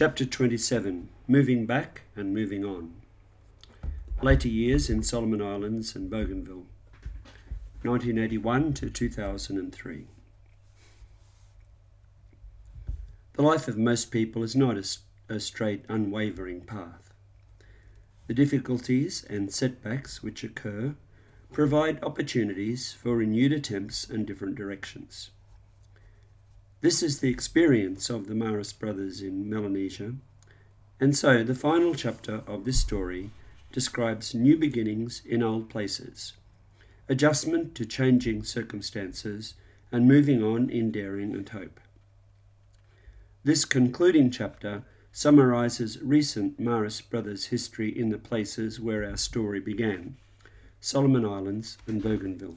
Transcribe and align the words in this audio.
Chapter 0.00 0.24
27 0.24 1.10
Moving 1.28 1.66
Back 1.66 2.04
and 2.16 2.32
Moving 2.32 2.64
On. 2.64 2.94
Later 4.22 4.48
years 4.48 4.88
in 4.88 5.02
Solomon 5.02 5.42
Islands 5.42 5.94
and 5.94 6.08
Bougainville, 6.08 6.64
1981 7.82 8.72
to 8.72 8.88
2003. 8.88 10.06
The 13.34 13.42
life 13.42 13.68
of 13.68 13.76
most 13.76 14.10
people 14.10 14.42
is 14.42 14.56
not 14.56 14.78
a, 14.78 14.86
a 15.28 15.38
straight, 15.38 15.84
unwavering 15.86 16.62
path. 16.62 17.12
The 18.26 18.32
difficulties 18.32 19.26
and 19.28 19.52
setbacks 19.52 20.22
which 20.22 20.42
occur 20.42 20.94
provide 21.52 22.02
opportunities 22.02 22.94
for 22.94 23.16
renewed 23.16 23.52
attempts 23.52 24.08
and 24.08 24.26
different 24.26 24.54
directions. 24.54 25.28
This 26.82 27.02
is 27.02 27.18
the 27.18 27.28
experience 27.28 28.08
of 28.08 28.26
the 28.26 28.34
Marist 28.34 28.78
brothers 28.78 29.20
in 29.20 29.50
Melanesia, 29.50 30.14
and 30.98 31.14
so 31.14 31.44
the 31.44 31.54
final 31.54 31.94
chapter 31.94 32.42
of 32.46 32.64
this 32.64 32.80
story 32.80 33.32
describes 33.70 34.34
new 34.34 34.56
beginnings 34.56 35.20
in 35.26 35.42
old 35.42 35.68
places, 35.68 36.32
adjustment 37.06 37.74
to 37.74 37.84
changing 37.84 38.44
circumstances, 38.44 39.56
and 39.92 40.08
moving 40.08 40.42
on 40.42 40.70
in 40.70 40.90
daring 40.90 41.34
and 41.34 41.50
hope. 41.50 41.80
This 43.44 43.66
concluding 43.66 44.30
chapter 44.30 44.82
summarizes 45.12 46.00
recent 46.00 46.58
Marist 46.58 47.10
brothers' 47.10 47.46
history 47.46 47.90
in 47.90 48.08
the 48.08 48.16
places 48.16 48.80
where 48.80 49.04
our 49.04 49.18
story 49.18 49.60
began 49.60 50.16
Solomon 50.80 51.26
Islands 51.26 51.76
and 51.86 52.02
Bougainville. 52.02 52.56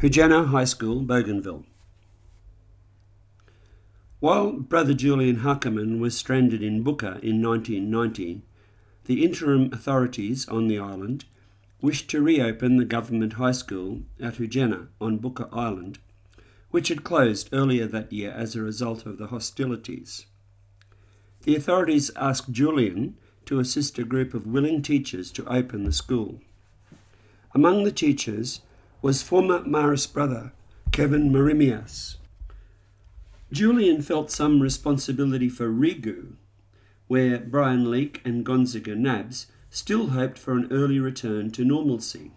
Hutjena 0.00 0.46
High 0.46 0.64
School, 0.64 1.02
Bougainville. 1.02 1.66
While 4.18 4.52
Brother 4.52 4.94
Julian 4.94 5.40
Huckerman 5.40 6.00
was 6.00 6.16
stranded 6.16 6.62
in 6.62 6.82
Buka 6.82 7.22
in 7.22 7.42
1990, 7.42 8.40
the 9.04 9.22
interim 9.22 9.70
authorities 9.74 10.48
on 10.48 10.68
the 10.68 10.78
island 10.78 11.26
wished 11.82 12.08
to 12.10 12.22
reopen 12.22 12.78
the 12.78 12.86
government 12.86 13.34
high 13.34 13.52
school 13.52 14.00
at 14.18 14.36
Hutjena 14.36 14.86
on 15.02 15.18
Buka 15.18 15.50
Island, 15.52 15.98
which 16.70 16.88
had 16.88 17.04
closed 17.04 17.50
earlier 17.52 17.86
that 17.86 18.10
year 18.10 18.30
as 18.30 18.56
a 18.56 18.62
result 18.62 19.04
of 19.04 19.18
the 19.18 19.26
hostilities. 19.26 20.24
The 21.42 21.56
authorities 21.56 22.10
asked 22.16 22.50
Julian 22.50 23.18
to 23.44 23.58
assist 23.58 23.98
a 23.98 24.04
group 24.04 24.32
of 24.32 24.46
willing 24.46 24.80
teachers 24.80 25.30
to 25.32 25.44
open 25.44 25.84
the 25.84 25.92
school. 25.92 26.40
Among 27.54 27.84
the 27.84 27.92
teachers 27.92 28.62
was 29.02 29.22
former 29.22 29.60
Marist 29.60 30.12
brother 30.12 30.52
Kevin 30.92 31.30
Marimias. 31.30 32.16
Julian 33.50 34.02
felt 34.02 34.30
some 34.30 34.60
responsibility 34.60 35.48
for 35.48 35.70
Rigu, 35.70 36.34
where 37.08 37.38
Brian 37.38 37.90
Leake 37.90 38.20
and 38.26 38.44
Gonzaga 38.44 38.94
Nabs 38.94 39.46
still 39.70 40.08
hoped 40.08 40.36
for 40.36 40.52
an 40.52 40.68
early 40.70 41.00
return 41.00 41.50
to 41.52 41.64
normalcy. 41.64 42.32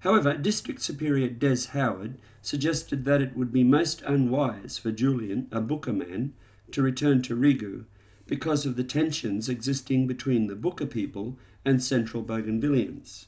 However, 0.00 0.36
District 0.36 0.80
Superior 0.82 1.28
Des 1.28 1.68
Howard 1.72 2.18
suggested 2.42 3.06
that 3.06 3.22
it 3.22 3.34
would 3.34 3.50
be 3.50 3.64
most 3.64 4.02
unwise 4.02 4.76
for 4.76 4.92
Julian, 4.92 5.48
a 5.50 5.62
Buka 5.62 5.96
man, 5.96 6.34
to 6.72 6.82
return 6.82 7.22
to 7.22 7.34
Rigu 7.34 7.86
because 8.26 8.66
of 8.66 8.76
the 8.76 8.84
tensions 8.84 9.48
existing 9.48 10.06
between 10.06 10.48
the 10.48 10.54
Buka 10.54 10.88
people 10.88 11.38
and 11.64 11.82
Central 11.82 12.22
Bougainvilleans. 12.22 13.26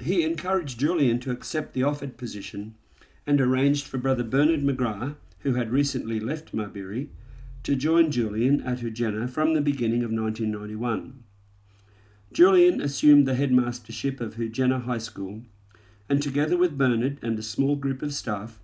He 0.00 0.22
encouraged 0.22 0.78
Julian 0.78 1.18
to 1.20 1.32
accept 1.32 1.74
the 1.74 1.82
offered 1.82 2.16
position 2.16 2.76
and 3.26 3.40
arranged 3.40 3.86
for 3.86 3.98
Brother 3.98 4.22
Bernard 4.22 4.62
McGrath, 4.62 5.16
who 5.40 5.54
had 5.54 5.70
recently 5.70 6.20
left 6.20 6.54
Mabiri, 6.54 7.08
to 7.64 7.74
join 7.74 8.10
Julian 8.10 8.60
at 8.62 8.78
Hutjena 8.78 9.28
from 9.28 9.54
the 9.54 9.60
beginning 9.60 10.04
of 10.04 10.12
1991. 10.12 11.24
Julian 12.32 12.80
assumed 12.80 13.26
the 13.26 13.34
headmastership 13.34 14.20
of 14.20 14.34
Hutjena 14.34 14.84
High 14.84 14.98
School 14.98 15.42
and, 16.08 16.22
together 16.22 16.56
with 16.56 16.78
Bernard 16.78 17.18
and 17.22 17.38
a 17.38 17.42
small 17.42 17.74
group 17.74 18.00
of 18.00 18.14
staff, 18.14 18.60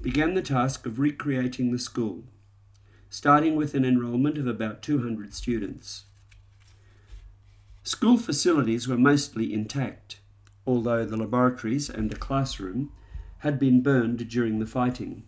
began 0.00 0.34
the 0.34 0.42
task 0.42 0.86
of 0.86 0.98
recreating 0.98 1.72
the 1.72 1.78
school, 1.78 2.24
starting 3.10 3.56
with 3.56 3.74
an 3.74 3.84
enrolment 3.84 4.38
of 4.38 4.46
about 4.46 4.82
200 4.82 5.34
students. 5.34 6.04
School 7.82 8.16
facilities 8.16 8.86
were 8.86 8.96
mostly 8.96 9.52
intact 9.52 10.20
although 10.66 11.04
the 11.04 11.16
laboratories 11.16 11.88
and 11.88 12.10
the 12.10 12.16
classroom 12.16 12.90
had 13.38 13.58
been 13.58 13.82
burned 13.82 14.28
during 14.28 14.58
the 14.58 14.66
fighting. 14.66 15.22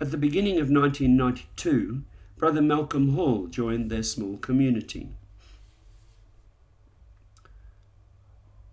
At 0.00 0.10
the 0.10 0.16
beginning 0.16 0.54
of 0.54 0.70
1992, 0.70 2.02
Brother 2.38 2.62
Malcolm 2.62 3.10
Hall 3.14 3.46
joined 3.48 3.90
their 3.90 4.02
small 4.02 4.38
community. 4.38 5.10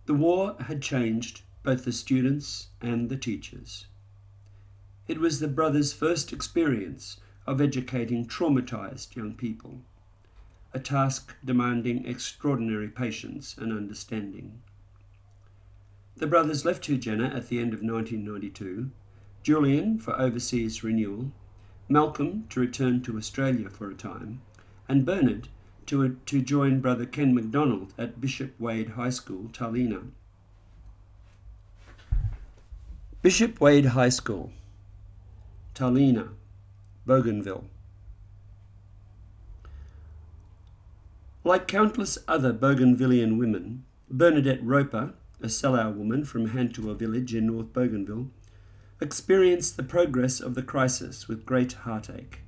The 0.05 0.13
war 0.13 0.55
had 0.57 0.81
changed 0.81 1.41
both 1.63 1.83
the 1.83 1.91
students 1.91 2.67
and 2.81 3.09
the 3.09 3.17
teachers. 3.17 3.87
It 5.05 5.19
was 5.19 5.41
the 5.41 5.49
brothers' 5.49 5.91
first 5.91 6.31
experience 6.31 7.17
of 7.45 7.59
educating 7.59 8.25
traumatized 8.25 9.17
young 9.17 9.33
people, 9.33 9.81
a 10.73 10.79
task 10.79 11.35
demanding 11.43 12.05
extraordinary 12.05 12.87
patience 12.87 13.57
and 13.57 13.73
understanding. 13.73 14.61
The 16.17 16.25
brothers 16.25 16.65
left 16.65 16.87
Hutjena 16.87 17.35
at 17.35 17.47
the 17.47 17.59
end 17.59 17.75
of 17.75 17.83
1992, 17.83 18.89
Julian 19.43 19.99
for 19.99 20.19
overseas 20.19 20.83
renewal, 20.83 21.31
Malcolm 21.87 22.47
to 22.49 22.59
return 22.59 23.03
to 23.03 23.17
Australia 23.17 23.69
for 23.69 23.91
a 23.91 23.93
time, 23.93 24.41
and 24.87 25.05
Bernard 25.05 25.47
to, 25.85 26.17
to 26.25 26.41
join 26.41 26.79
brother 26.79 27.05
Ken 27.05 27.35
MacDonald 27.35 27.93
at 27.99 28.19
Bishop 28.19 28.59
Wade 28.59 28.89
High 28.89 29.11
School, 29.11 29.49
Tarlena. 29.53 30.07
Bishop 33.21 33.61
Wade 33.61 33.85
High 33.85 34.09
School, 34.09 34.51
Tarlena, 35.75 36.29
Bougainville. 37.05 37.65
Like 41.43 41.67
countless 41.67 42.17
other 42.27 42.53
Bougainvillean 42.53 43.37
women, 43.37 43.85
Bernadette 44.09 44.63
Roper 44.63 45.13
a 45.41 45.47
Selau 45.47 45.95
woman 45.95 46.23
from 46.23 46.49
Hantua 46.49 46.97
village 46.97 47.35
in 47.35 47.47
North 47.47 47.71
Bougainville, 47.73 48.29
experienced 48.99 49.77
the 49.77 49.83
progress 49.83 50.39
of 50.39 50.55
the 50.55 50.63
crisis 50.63 51.27
with 51.27 51.45
great 51.45 51.73
heartache. 51.73 52.41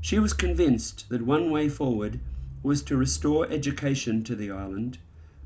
She 0.00 0.18
was 0.18 0.32
convinced 0.32 1.08
that 1.08 1.22
one 1.22 1.50
way 1.50 1.68
forward 1.68 2.20
was 2.62 2.82
to 2.82 2.96
restore 2.96 3.50
education 3.50 4.22
to 4.24 4.34
the 4.34 4.50
island, 4.50 4.98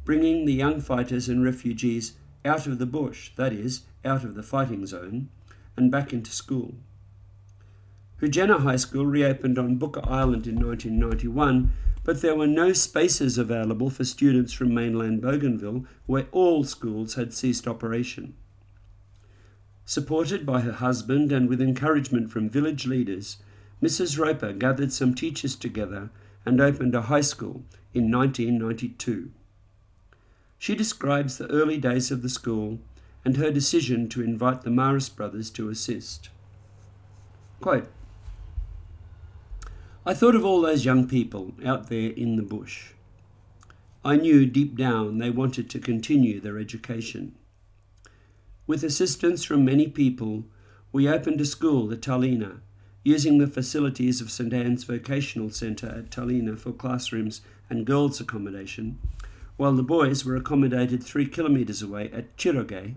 bringing 0.05 0.44
the 0.44 0.53
young 0.53 0.81
fighters 0.81 1.28
and 1.28 1.44
refugees 1.44 2.15
out 2.44 2.66
of 2.66 2.78
the 2.78 2.87
bush, 2.87 3.31
that 3.37 3.53
is, 3.53 3.82
out 4.05 4.25
of 4.25 4.34
the 4.34 4.43
fighting 4.43 4.87
zone, 4.87 5.28
and 5.76 5.91
back 5.91 6.12
into 6.12 6.31
school. 6.31 6.75
Hutjena 8.21 8.61
High 8.61 8.76
School 8.76 9.06
reopened 9.06 9.59
on 9.59 9.78
Buka 9.78 10.09
Island 10.09 10.47
in 10.47 10.65
1991 10.65 11.72
but 12.04 12.20
there 12.20 12.37
were 12.37 12.47
no 12.47 12.72
spaces 12.72 13.38
available 13.38 13.91
for 13.91 14.04
students 14.04 14.53
from 14.53 14.75
mainland 14.75 15.22
Bougainville, 15.22 15.87
where 16.06 16.26
all 16.31 16.62
schools 16.62 17.15
had 17.15 17.32
ceased 17.32 17.66
operation. 17.66 18.34
Supported 19.87 20.47
by 20.47 20.60
her 20.60 20.72
husband 20.72 21.32
and 21.32 21.48
with 21.48 21.60
encouragement 21.60 22.31
from 22.31 22.48
village 22.48 22.87
leaders, 22.87 23.38
Mrs. 23.82 24.19
Roper 24.19 24.53
gathered 24.53 24.93
some 24.93 25.14
teachers 25.14 25.56
together 25.56 26.10
and 26.47 26.60
opened 26.60 26.94
a 26.94 27.03
high 27.03 27.22
school 27.22 27.64
in 27.93 28.10
1992. 28.10 29.31
She 30.59 30.75
describes 30.75 31.37
the 31.37 31.50
early 31.50 31.78
days 31.78 32.10
of 32.10 32.22
the 32.22 32.28
school 32.28 32.78
and 33.25 33.37
her 33.37 33.50
decision 33.50 34.09
to 34.10 34.22
invite 34.22 34.62
the 34.62 34.70
Marist 34.70 35.16
brothers 35.16 35.50
to 35.50 35.69
assist. 35.69 36.29
Quote, 37.61 37.90
I 40.06 40.12
thought 40.12 40.35
of 40.35 40.45
all 40.45 40.61
those 40.61 40.85
young 40.85 41.09
people 41.09 41.53
out 41.65 41.89
there 41.89 42.11
in 42.11 42.37
the 42.37 42.43
bush. 42.43 42.91
I 44.05 44.17
knew 44.17 44.45
deep 44.45 44.77
down 44.77 45.17
they 45.17 45.31
wanted 45.31 45.71
to 45.71 45.79
continue 45.79 46.41
their 46.41 46.59
education. 46.59 47.35
With 48.67 48.85
assistance 48.85 49.45
from 49.45 49.65
many 49.65 49.89
people, 49.89 50.45
we 50.93 51.09
opened 51.09 51.41
a 51.41 51.47
school 51.47 51.91
at 51.91 52.03
Tarlena, 52.03 52.61
using 53.03 53.39
the 53.39 53.47
facilities 53.47 54.21
of 54.21 54.31
St 54.31 54.53
Anne's 54.53 54.85
Vocational 54.85 55.49
Centre 55.49 55.89
at 55.89 56.11
Tarlena 56.11 56.59
for 56.59 56.73
classrooms 56.73 57.41
and 57.71 57.87
girls' 57.87 58.21
accommodation, 58.21 58.99
while 59.56 59.73
the 59.73 59.83
boys 59.83 60.23
were 60.23 60.37
accommodated 60.37 61.03
three 61.03 61.27
kilometres 61.27 61.81
away 61.81 62.11
at 62.12 62.37
Chiroge, 62.37 62.97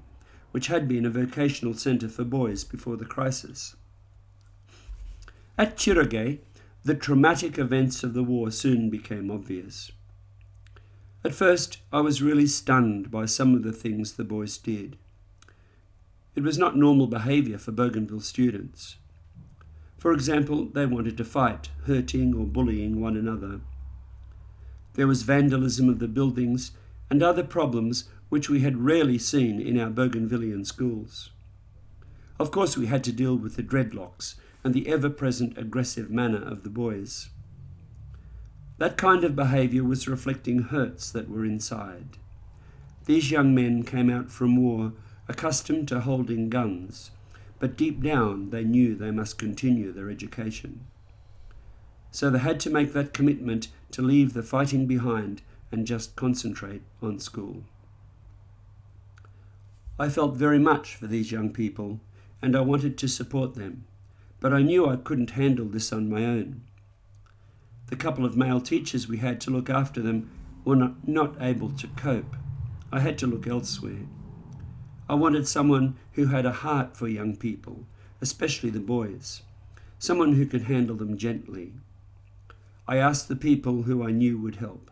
which 0.52 0.68
had 0.68 0.90
been 0.90 1.06
a 1.06 1.10
vocational 1.10 1.74
centre 1.74 2.10
for 2.10 2.26
boys 2.26 2.66
before 2.66 2.98
the 2.98 3.06
crisis. 3.06 3.78
At 5.58 5.76
Chiroge, 5.76 6.40
the 6.88 6.96
traumatic 6.96 7.58
events 7.58 8.02
of 8.02 8.14
the 8.14 8.24
war 8.24 8.50
soon 8.50 8.90
became 8.90 9.30
obvious. 9.30 9.92
At 11.22 11.36
first, 11.36 11.80
I 11.92 12.00
was 12.00 12.22
really 12.22 12.48
stunned 12.48 13.12
by 13.12 13.26
some 13.26 13.54
of 13.54 13.64
the 13.64 13.74
things 13.74 14.14
the 14.14 14.24
boys 14.24 14.58
did. 14.58 14.96
It 16.34 16.44
was 16.44 16.58
not 16.58 16.78
normal 16.78 17.08
behaviour 17.08 17.58
for 17.58 17.74
Bougainville 17.74 18.22
students. 18.22 18.96
For 19.98 20.14
example, 20.14 20.64
they 20.64 20.86
wanted 20.86 21.18
to 21.18 21.26
fight, 21.26 21.72
hurting 21.88 22.34
or 22.34 22.46
bullying 22.46 23.02
one 23.02 23.18
another. 23.18 23.60
There 24.94 25.08
was 25.08 25.24
vandalism 25.24 25.90
of 25.90 26.00
the 26.00 26.08
buildings 26.08 26.72
and 27.10 27.22
other 27.22 27.44
problems 27.44 28.08
which 28.30 28.50
we 28.50 28.62
had 28.62 28.78
rarely 28.78 29.18
seen 29.18 29.60
in 29.60 29.78
our 29.78 29.90
Bougainvillian 29.90 30.66
schools. 30.66 31.32
Of 32.40 32.52
course, 32.52 32.78
we 32.78 32.86
had 32.86 33.04
to 33.04 33.12
deal 33.12 33.36
with 33.36 33.58
the 33.58 33.64
dreadlocks 33.64 34.36
and 34.68 34.74
the 34.74 34.90
ever 34.90 35.10
present 35.10 35.58
aggressive 35.58 36.10
manner 36.10 36.44
of 36.46 36.64
the 36.64 36.70
boys. 36.70 37.30
That 38.80 38.98
kind 38.98 39.24
of 39.24 39.34
behaviour 39.34 39.86
was 39.86 40.10
reflecting 40.10 40.64
hurts 40.64 41.10
that 41.12 41.30
were 41.30 41.46
inside. 41.46 42.18
These 43.06 43.32
young 43.32 43.56
men 43.56 43.84
came 43.84 44.10
out 44.10 44.30
from 44.30 44.62
war 44.62 44.92
accustomed 45.30 45.88
to 45.88 46.02
holding 46.02 46.50
guns, 46.50 47.12
but 47.60 47.78
deep 47.78 48.04
down 48.04 48.50
they 48.50 48.66
knew 48.66 48.94
they 48.94 49.10
must 49.10 49.38
continue 49.38 49.94
their 49.94 50.10
education. 50.10 50.86
So 52.12 52.30
they 52.30 52.40
had 52.40 52.60
to 52.60 52.70
make 52.70 52.92
that 52.92 53.14
commitment 53.14 53.70
to 53.92 54.02
leave 54.02 54.34
the 54.34 54.44
fighting 54.44 54.86
behind 54.86 55.44
and 55.72 55.88
just 55.88 56.18
concentrate 56.18 56.82
on 57.02 57.20
school. 57.20 57.64
I 59.98 60.10
felt 60.10 60.36
very 60.36 60.60
much 60.60 60.96
for 60.96 61.08
these 61.08 61.32
young 61.32 61.54
people 61.54 62.02
and 62.42 62.54
I 62.54 62.60
wanted 62.60 62.98
to 62.98 63.08
support 63.08 63.56
them, 63.56 63.86
but 64.40 64.54
I 64.54 64.62
knew 64.62 64.88
I 64.88 64.96
couldn't 64.96 65.32
handle 65.32 65.66
this 65.66 65.92
on 65.92 66.10
my 66.10 66.24
own. 66.26 66.62
The 67.88 67.96
couple 67.96 68.26
of 68.26 68.36
male 68.38 68.62
teachers 68.62 69.08
we 69.08 69.18
had 69.18 69.40
to 69.42 69.52
look 69.52 69.70
after 69.70 70.02
them 70.02 70.30
were 70.66 70.76
not, 70.76 71.08
not 71.08 71.36
able 71.40 71.70
to 71.72 71.88
cope. 71.96 72.36
I 72.92 73.00
had 73.00 73.18
to 73.20 73.28
look 73.28 73.48
elsewhere. 73.48 74.06
I 75.10 75.16
wanted 75.16 75.48
someone 75.48 75.96
who 76.14 76.28
had 76.28 76.46
a 76.46 76.52
heart 76.52 76.98
for 76.98 77.08
young 77.08 77.38
people, 77.38 77.86
especially 78.22 78.70
the 78.70 78.80
boys, 78.80 79.42
someone 80.00 80.34
who 80.34 80.46
could 80.46 80.64
handle 80.64 80.98
them 80.98 81.18
gently. 81.18 81.74
I 82.88 82.98
asked 82.98 83.28
the 83.28 83.36
people 83.36 83.84
who 83.84 84.06
I 84.06 84.12
knew 84.12 84.38
would 84.40 84.58
help. 84.58 84.92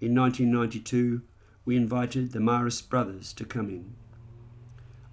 In 0.00 0.14
1992, 0.14 1.22
we 1.64 1.76
invited 1.76 2.32
the 2.32 2.40
Marist 2.40 2.88
brothers 2.88 3.32
to 3.34 3.44
come 3.44 3.68
in. 3.68 3.94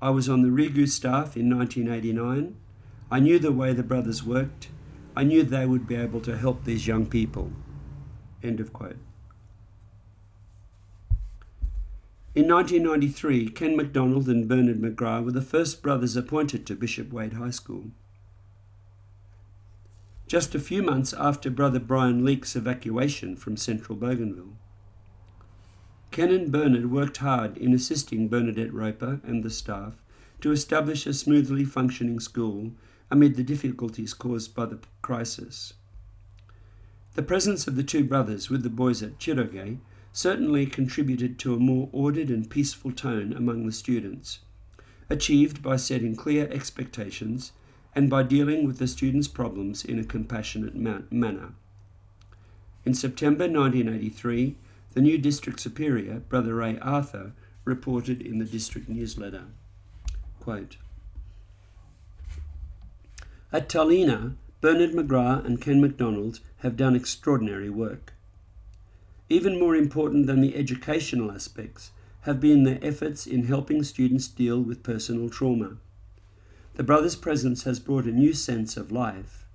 I 0.01 0.09
was 0.09 0.27
on 0.27 0.41
the 0.41 0.49
Rigu 0.49 0.87
staff 0.87 1.37
in 1.37 1.55
1989. 1.55 2.55
I 3.11 3.19
knew 3.19 3.39
the 3.39 3.51
way 3.51 3.73
the 3.73 3.83
brothers 3.83 4.23
worked. 4.23 4.69
I 5.17 5.25
knew 5.25 5.43
they 5.43 5.65
would 5.65 5.85
be 5.85 5.95
able 5.95 6.21
to 6.21 6.37
help 6.37 6.63
these 6.63 6.87
young 6.87 7.05
people. 7.05 7.51
End 8.41 8.61
of 8.61 8.71
quote. 8.71 8.95
In 12.33 12.47
1993, 12.47 13.49
Ken 13.49 13.75
MacDonald 13.75 14.29
and 14.29 14.47
Bernard 14.47 14.79
McGrath 14.79 15.25
were 15.25 15.33
the 15.33 15.41
first 15.41 15.83
brothers 15.83 16.15
appointed 16.15 16.65
to 16.65 16.75
Bishop 16.75 17.11
Wade 17.11 17.33
High 17.33 17.49
School. 17.49 17.91
Just 20.27 20.55
a 20.55 20.59
few 20.59 20.81
months 20.81 21.11
after 21.11 21.49
Brother 21.49 21.81
Brian 21.81 22.23
Leake's 22.23 22.55
evacuation 22.55 23.35
from 23.35 23.57
central 23.57 23.97
Bougainville. 23.97 24.55
Ken 26.11 26.31
and 26.31 26.49
Bernard 26.49 26.89
worked 26.89 27.17
hard 27.17 27.57
in 27.57 27.73
assisting 27.73 28.29
Bernadette 28.29 28.73
Roper 28.73 29.19
and 29.25 29.43
the 29.43 29.49
staff 29.49 29.95
to 30.39 30.53
establish 30.53 31.05
a 31.05 31.13
smoothly 31.13 31.65
functioning 31.65 32.21
school 32.21 32.71
amid 33.11 33.35
the 33.35 33.43
difficulties 33.43 34.13
caused 34.13 34.55
by 34.55 34.65
the 34.65 34.79
crisis. 35.01 35.73
The 37.13 37.21
presence 37.21 37.67
of 37.67 37.75
the 37.75 37.83
two 37.83 38.05
brothers 38.05 38.49
with 38.49 38.63
the 38.63 38.69
boys 38.69 39.03
at 39.03 39.19
Chirogay 39.19 39.79
certainly 40.13 40.65
contributed 40.65 41.37
to 41.39 41.53
a 41.53 41.59
more 41.59 41.89
ordered 41.91 42.29
and 42.29 42.49
peaceful 42.49 42.91
tone 42.91 43.33
among 43.33 43.65
the 43.65 43.71
students, 43.71 44.39
achieved 45.09 45.61
by 45.61 45.75
setting 45.75 46.15
clear 46.15 46.47
expectations 46.49 47.51
and 47.93 48.09
by 48.09 48.23
dealing 48.23 48.65
with 48.65 48.77
the 48.77 48.87
students' 48.87 49.27
problems 49.27 49.83
in 49.83 49.99
a 49.99 50.05
compassionate 50.05 50.75
ma- 50.75 51.01
manner. 51.09 51.53
In 52.85 52.93
September 52.93 53.43
1983, 53.43 54.55
the 54.93 55.01
new 55.01 55.17
district 55.17 55.59
superior, 55.59 56.19
Brother 56.19 56.55
Ray 56.55 56.79
Arthur, 56.79 57.33
reported 57.65 58.21
in 58.21 58.39
the 58.39 58.45
district 58.45 58.89
newsletter. 58.89 59.43
Quote, 60.39 60.77
At 63.53 63.67
Tarlena, 63.67 64.35
Bernard 64.61 64.91
McGrath 64.91 65.43
and 65.43 65.59
Ken 65.59 65.81
MacDonald 65.81 66.39
have 66.59 66.77
done 66.77 66.95
extraordinary 66.95 67.69
work. 67.69 68.13
Even 69.27 69.59
more 69.59 69.75
important 69.75 70.25
than 70.25 70.39
the 70.39 70.55
educational 70.55 71.29
aspects 71.33 71.91
have 72.21 72.39
been 72.39 72.63
their 72.63 72.79
efforts 72.81 73.27
in 73.27 73.43
helping 73.43 73.83
students 73.83 74.29
deal 74.29 74.61
with 74.61 74.83
personal 74.83 75.29
trauma. 75.29 75.75
The 76.75 76.83
brothers' 76.83 77.17
presence 77.17 77.63
has 77.63 77.81
brought 77.81 78.05
a 78.05 78.11
new 78.11 78.31
sense 78.31 78.77
of 78.77 78.89
life. 78.89 79.45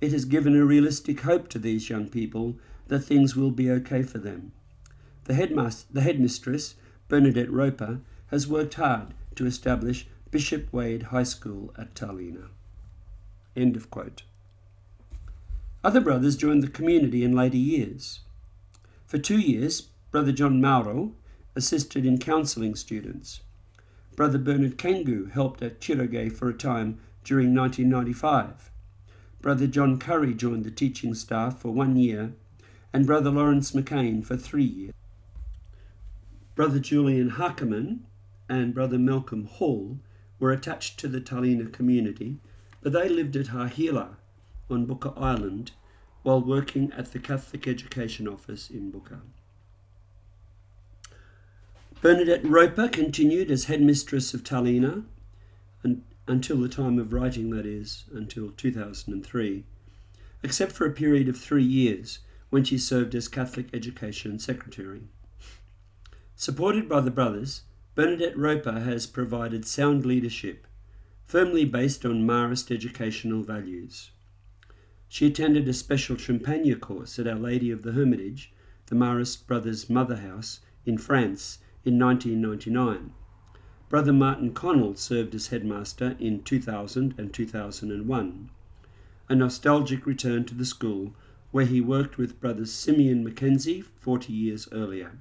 It 0.00 0.12
has 0.12 0.24
given 0.26 0.54
a 0.54 0.64
realistic 0.64 1.22
hope 1.22 1.48
to 1.48 1.58
these 1.58 1.90
young 1.90 2.08
people 2.08 2.56
that 2.86 3.00
things 3.00 3.34
will 3.34 3.50
be 3.50 3.68
okay 3.68 4.04
for 4.04 4.18
them. 4.18 4.52
The, 5.24 5.34
headmaster, 5.34 5.88
the 5.92 6.02
headmistress, 6.02 6.76
Bernadette 7.08 7.50
Roper, 7.50 7.98
has 8.28 8.46
worked 8.46 8.74
hard 8.74 9.12
to 9.34 9.46
establish 9.46 10.06
Bishop 10.30 10.72
Wade 10.72 11.04
High 11.04 11.24
School 11.24 11.74
at 11.76 11.94
Tarlena. 11.94 12.50
End 13.56 13.76
of 13.76 13.90
quote. 13.90 14.22
Other 15.82 16.00
brothers 16.00 16.36
joined 16.36 16.62
the 16.62 16.68
community 16.68 17.24
in 17.24 17.32
later 17.32 17.56
years. 17.56 18.20
For 19.06 19.18
two 19.18 19.38
years, 19.38 19.88
Brother 20.10 20.32
John 20.32 20.60
Mauro 20.60 21.12
assisted 21.56 22.04
in 22.04 22.18
counselling 22.18 22.74
students. 22.74 23.40
Brother 24.14 24.38
Bernard 24.38 24.76
Kengu 24.76 25.30
helped 25.30 25.62
at 25.62 25.80
Chirogay 25.80 26.30
for 26.30 26.48
a 26.48 26.54
time 26.54 27.00
during 27.24 27.54
1995. 27.54 28.70
Brother 29.40 29.66
John 29.66 29.98
Curry 29.98 30.34
joined 30.34 30.64
the 30.64 30.70
teaching 30.70 31.14
staff 31.14 31.58
for 31.60 31.70
one 31.70 31.96
year, 31.96 32.34
and 32.92 33.06
Brother 33.06 33.30
Lawrence 33.30 33.72
McCain 33.72 34.24
for 34.24 34.36
three 34.36 34.64
years. 34.64 34.94
Brother 36.54 36.78
Julian 36.78 37.30
Harkeman 37.30 38.04
and 38.48 38.74
Brother 38.74 38.98
Malcolm 38.98 39.46
Hall 39.46 39.98
were 40.38 40.52
attached 40.52 40.98
to 41.00 41.08
the 41.08 41.20
Tarlena 41.20 41.72
community, 41.72 42.38
but 42.82 42.92
they 42.92 43.08
lived 43.08 43.36
at 43.36 43.46
Hahila 43.46 44.16
on 44.70 44.86
Buka 44.86 45.12
Island 45.20 45.72
while 46.22 46.40
working 46.40 46.92
at 46.92 47.12
the 47.12 47.18
Catholic 47.18 47.66
Education 47.66 48.28
Office 48.28 48.70
in 48.70 48.92
Buka. 48.92 49.20
Bernadette 52.02 52.44
Roper 52.44 52.88
continued 52.88 53.50
as 53.50 53.64
headmistress 53.64 54.32
of 54.32 54.42
Tarlena 54.42 55.04
and, 55.82 56.02
until 56.26 56.56
the 56.58 56.68
time 56.68 56.98
of 56.98 57.12
writing, 57.12 57.50
that 57.50 57.66
is, 57.66 58.04
until 58.12 58.50
2003, 58.50 59.64
except 60.42 60.72
for 60.72 60.86
a 60.86 60.92
period 60.92 61.28
of 61.28 61.36
three 61.36 61.64
years 61.64 62.20
when 62.48 62.64
she 62.64 62.78
served 62.78 63.14
as 63.14 63.28
Catholic 63.28 63.68
Education 63.74 64.38
Secretary. 64.38 65.02
Supported 66.34 66.88
by 66.88 67.00
the 67.00 67.10
brothers, 67.10 67.62
Bernadette 67.94 68.36
Roper 68.36 68.80
has 68.80 69.06
provided 69.06 69.66
sound 69.66 70.06
leadership, 70.06 70.66
firmly 71.30 71.64
based 71.64 72.04
on 72.04 72.26
Marist 72.26 72.74
educational 72.74 73.40
values. 73.40 74.10
She 75.06 75.28
attended 75.28 75.68
a 75.68 75.72
special 75.72 76.16
Champagnat 76.16 76.80
course 76.80 77.20
at 77.20 77.28
Our 77.28 77.36
Lady 77.38 77.70
of 77.70 77.84
the 77.84 77.92
Hermitage, 77.92 78.52
the 78.86 78.96
Marist 78.96 79.46
Brothers' 79.46 79.88
Mother 79.88 80.16
House, 80.16 80.58
in 80.84 80.98
France 80.98 81.60
in 81.84 82.00
1999. 82.00 83.12
Brother 83.88 84.12
Martin 84.12 84.52
Connell 84.52 84.96
served 84.96 85.32
as 85.36 85.46
headmaster 85.46 86.16
in 86.18 86.42
2000 86.42 87.14
and 87.16 87.32
2001. 87.32 88.50
A 89.28 89.34
nostalgic 89.36 90.06
return 90.06 90.44
to 90.46 90.54
the 90.56 90.66
school 90.66 91.14
where 91.52 91.66
he 91.66 91.80
worked 91.80 92.18
with 92.18 92.40
Brothers 92.40 92.72
Simeon 92.72 93.22
Mackenzie 93.22 93.82
40 94.00 94.32
years 94.32 94.68
earlier. 94.72 95.12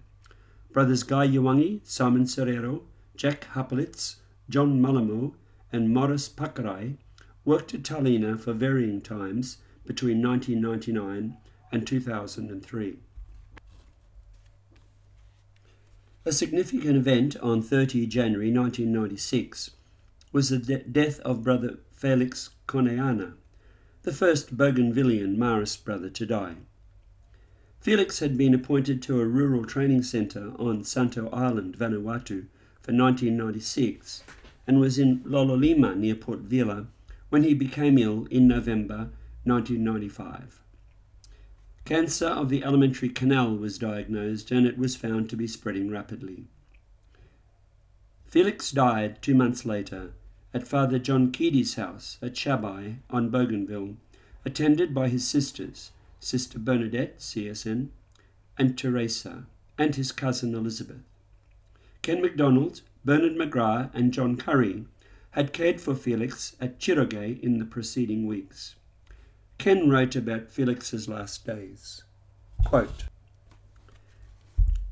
Brothers 0.71 1.03
Guy 1.03 1.27
Yawangi, 1.27 1.81
Simon 1.83 2.23
Serrero, 2.23 2.81
Jack 3.15 3.45
Hapolitz, 3.53 4.15
John 4.49 4.81
Malamo, 4.81 5.33
and 5.71 5.93
Morris 5.93 6.29
Pakarai 6.29 6.97
worked 7.45 7.73
at 7.73 7.83
Tarlena 7.83 8.39
for 8.39 8.53
varying 8.53 9.01
times 9.01 9.57
between 9.85 10.21
1999 10.21 11.37
and 11.71 11.87
2003. 11.87 12.97
A 16.25 16.31
significant 16.31 16.95
event 16.95 17.37
on 17.37 17.61
30 17.61 18.05
January 18.05 18.51
1996 18.51 19.71
was 20.31 20.49
the 20.49 20.57
de- 20.57 20.83
death 20.83 21.19
of 21.21 21.43
Brother 21.43 21.79
Felix 21.91 22.51
Koneana, 22.67 23.33
the 24.03 24.13
first 24.13 24.55
Bougainvillian 24.55 25.37
Marist 25.37 25.83
brother 25.83 26.09
to 26.09 26.25
die. 26.25 26.55
Felix 27.79 28.19
had 28.19 28.37
been 28.37 28.53
appointed 28.53 29.01
to 29.01 29.19
a 29.19 29.25
rural 29.25 29.65
training 29.65 30.03
centre 30.03 30.51
on 30.59 30.83
Santo 30.83 31.29
Island, 31.29 31.77
Vanuatu, 31.77 32.47
for 32.79 32.93
1996 32.93 34.23
and 34.69 34.79
was 34.79 34.99
in 34.99 35.19
Lololima 35.21 35.97
near 35.97 36.13
Port 36.13 36.41
Vila 36.41 36.85
when 37.29 37.41
he 37.41 37.55
became 37.55 37.97
ill 37.97 38.27
in 38.29 38.47
November 38.47 39.09
1995. 39.43 40.61
Cancer 41.85 42.27
of 42.27 42.49
the 42.49 42.61
alimentary 42.63 43.09
canal 43.09 43.55
was 43.55 43.79
diagnosed 43.79 44.51
and 44.51 44.67
it 44.67 44.77
was 44.77 44.95
found 44.95 45.27
to 45.27 45.35
be 45.35 45.47
spreading 45.47 45.89
rapidly. 45.89 46.45
Felix 48.27 48.69
died 48.69 49.19
two 49.23 49.33
months 49.33 49.65
later 49.65 50.11
at 50.53 50.67
Father 50.67 50.99
John 50.99 51.31
Keady's 51.31 51.73
house 51.73 52.19
at 52.21 52.33
Shabai 52.33 52.97
on 53.09 53.31
Bougainville, 53.31 53.95
attended 54.45 54.93
by 54.93 55.09
his 55.09 55.27
sisters, 55.27 55.89
Sister 56.19 56.59
Bernadette, 56.59 57.17
CSN, 57.17 57.87
and 58.55 58.77
Teresa, 58.77 59.45
and 59.79 59.95
his 59.95 60.11
cousin 60.11 60.53
Elizabeth. 60.53 61.01
Ken 62.03 62.21
MacDonald, 62.21 62.81
Bernard 63.09 63.37
McGrath, 63.37 63.89
and 63.95 64.13
John 64.13 64.37
Curry 64.37 64.85
had 65.31 65.51
cared 65.51 65.81
for 65.81 65.95
Felix 65.95 66.55
at 66.61 66.77
Chirogay 66.77 67.39
in 67.41 67.57
the 67.57 67.65
preceding 67.65 68.27
weeks. 68.27 68.75
Ken 69.57 69.89
wrote 69.89 70.15
about 70.15 70.51
Felix's 70.51 71.09
last 71.09 71.43
days. 71.43 72.03
Quote, 72.67 73.05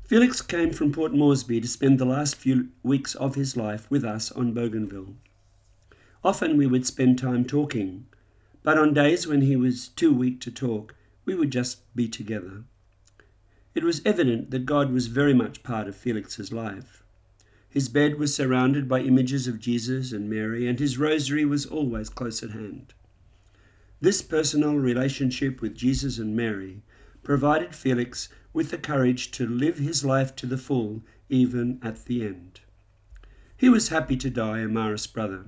Felix 0.04 0.42
came 0.42 0.72
from 0.72 0.90
Port 0.90 1.14
Moresby 1.14 1.60
to 1.60 1.68
spend 1.68 2.00
the 2.00 2.04
last 2.04 2.34
few 2.34 2.70
weeks 2.82 3.14
of 3.14 3.36
his 3.36 3.56
life 3.56 3.88
with 3.88 4.04
us 4.04 4.32
on 4.32 4.52
Bougainville. 4.52 5.14
Often 6.24 6.56
we 6.56 6.66
would 6.66 6.86
spend 6.86 7.20
time 7.20 7.44
talking, 7.44 8.06
but 8.64 8.76
on 8.76 8.92
days 8.94 9.28
when 9.28 9.42
he 9.42 9.54
was 9.54 9.86
too 9.86 10.12
weak 10.12 10.40
to 10.40 10.50
talk, 10.50 10.96
we 11.24 11.36
would 11.36 11.52
just 11.52 11.94
be 11.94 12.08
together. 12.08 12.64
It 13.76 13.84
was 13.84 14.02
evident 14.04 14.50
that 14.50 14.66
God 14.66 14.90
was 14.90 15.06
very 15.06 15.34
much 15.34 15.62
part 15.62 15.86
of 15.86 15.94
Felix's 15.94 16.52
life. 16.52 17.04
His 17.70 17.88
bed 17.88 18.18
was 18.18 18.34
surrounded 18.34 18.88
by 18.88 19.00
images 19.00 19.46
of 19.46 19.60
Jesus 19.60 20.12
and 20.12 20.30
Mary, 20.30 20.66
and 20.66 20.78
his 20.78 20.96
rosary 20.96 21.44
was 21.44 21.66
always 21.66 22.08
close 22.08 22.42
at 22.42 22.50
hand. 22.50 22.94
This 24.00 24.22
personal 24.22 24.76
relationship 24.76 25.60
with 25.60 25.76
Jesus 25.76 26.18
and 26.18 26.34
Mary 26.34 26.82
provided 27.22 27.74
Felix 27.74 28.28
with 28.52 28.70
the 28.70 28.78
courage 28.78 29.30
to 29.32 29.46
live 29.46 29.78
his 29.78 30.04
life 30.04 30.34
to 30.36 30.46
the 30.46 30.56
full, 30.56 31.02
even 31.28 31.78
at 31.82 32.06
the 32.06 32.24
end. 32.24 32.60
He 33.56 33.68
was 33.68 33.88
happy 33.88 34.16
to 34.16 34.30
die 34.30 34.60
a 34.60 34.68
Marist 34.68 35.12
brother. 35.12 35.46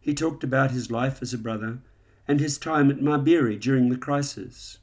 He 0.00 0.14
talked 0.14 0.42
about 0.42 0.72
his 0.72 0.90
life 0.90 1.22
as 1.22 1.32
a 1.32 1.38
brother 1.38 1.78
and 2.26 2.40
his 2.40 2.58
time 2.58 2.90
at 2.90 3.00
Mabiri 3.00 3.56
during 3.56 3.88
the 3.88 3.96
crisis. 3.96 4.78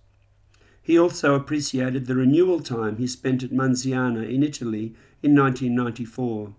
He 0.81 0.97
also 0.97 1.35
appreciated 1.35 2.05
the 2.05 2.15
renewal 2.15 2.61
time 2.61 2.97
he 2.97 3.07
spent 3.07 3.43
at 3.43 3.51
Manziana 3.51 4.23
in 4.23 4.43
Italy 4.43 4.95
in 5.21 5.35
1994. 5.35 6.53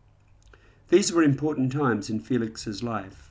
These 0.91 1.13
were 1.13 1.23
important 1.23 1.71
times 1.71 2.11
in 2.11 2.19
Felix's 2.19 2.83
life. 2.83 3.31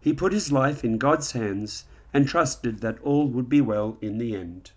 He 0.00 0.12
put 0.12 0.34
his 0.34 0.52
life 0.52 0.84
in 0.84 0.98
God's 0.98 1.32
hands 1.32 1.84
and 2.12 2.28
trusted 2.28 2.80
that 2.80 3.00
all 3.02 3.26
would 3.26 3.48
be 3.48 3.62
well 3.62 3.96
in 4.02 4.18
the 4.18 4.36
end. 4.36 4.72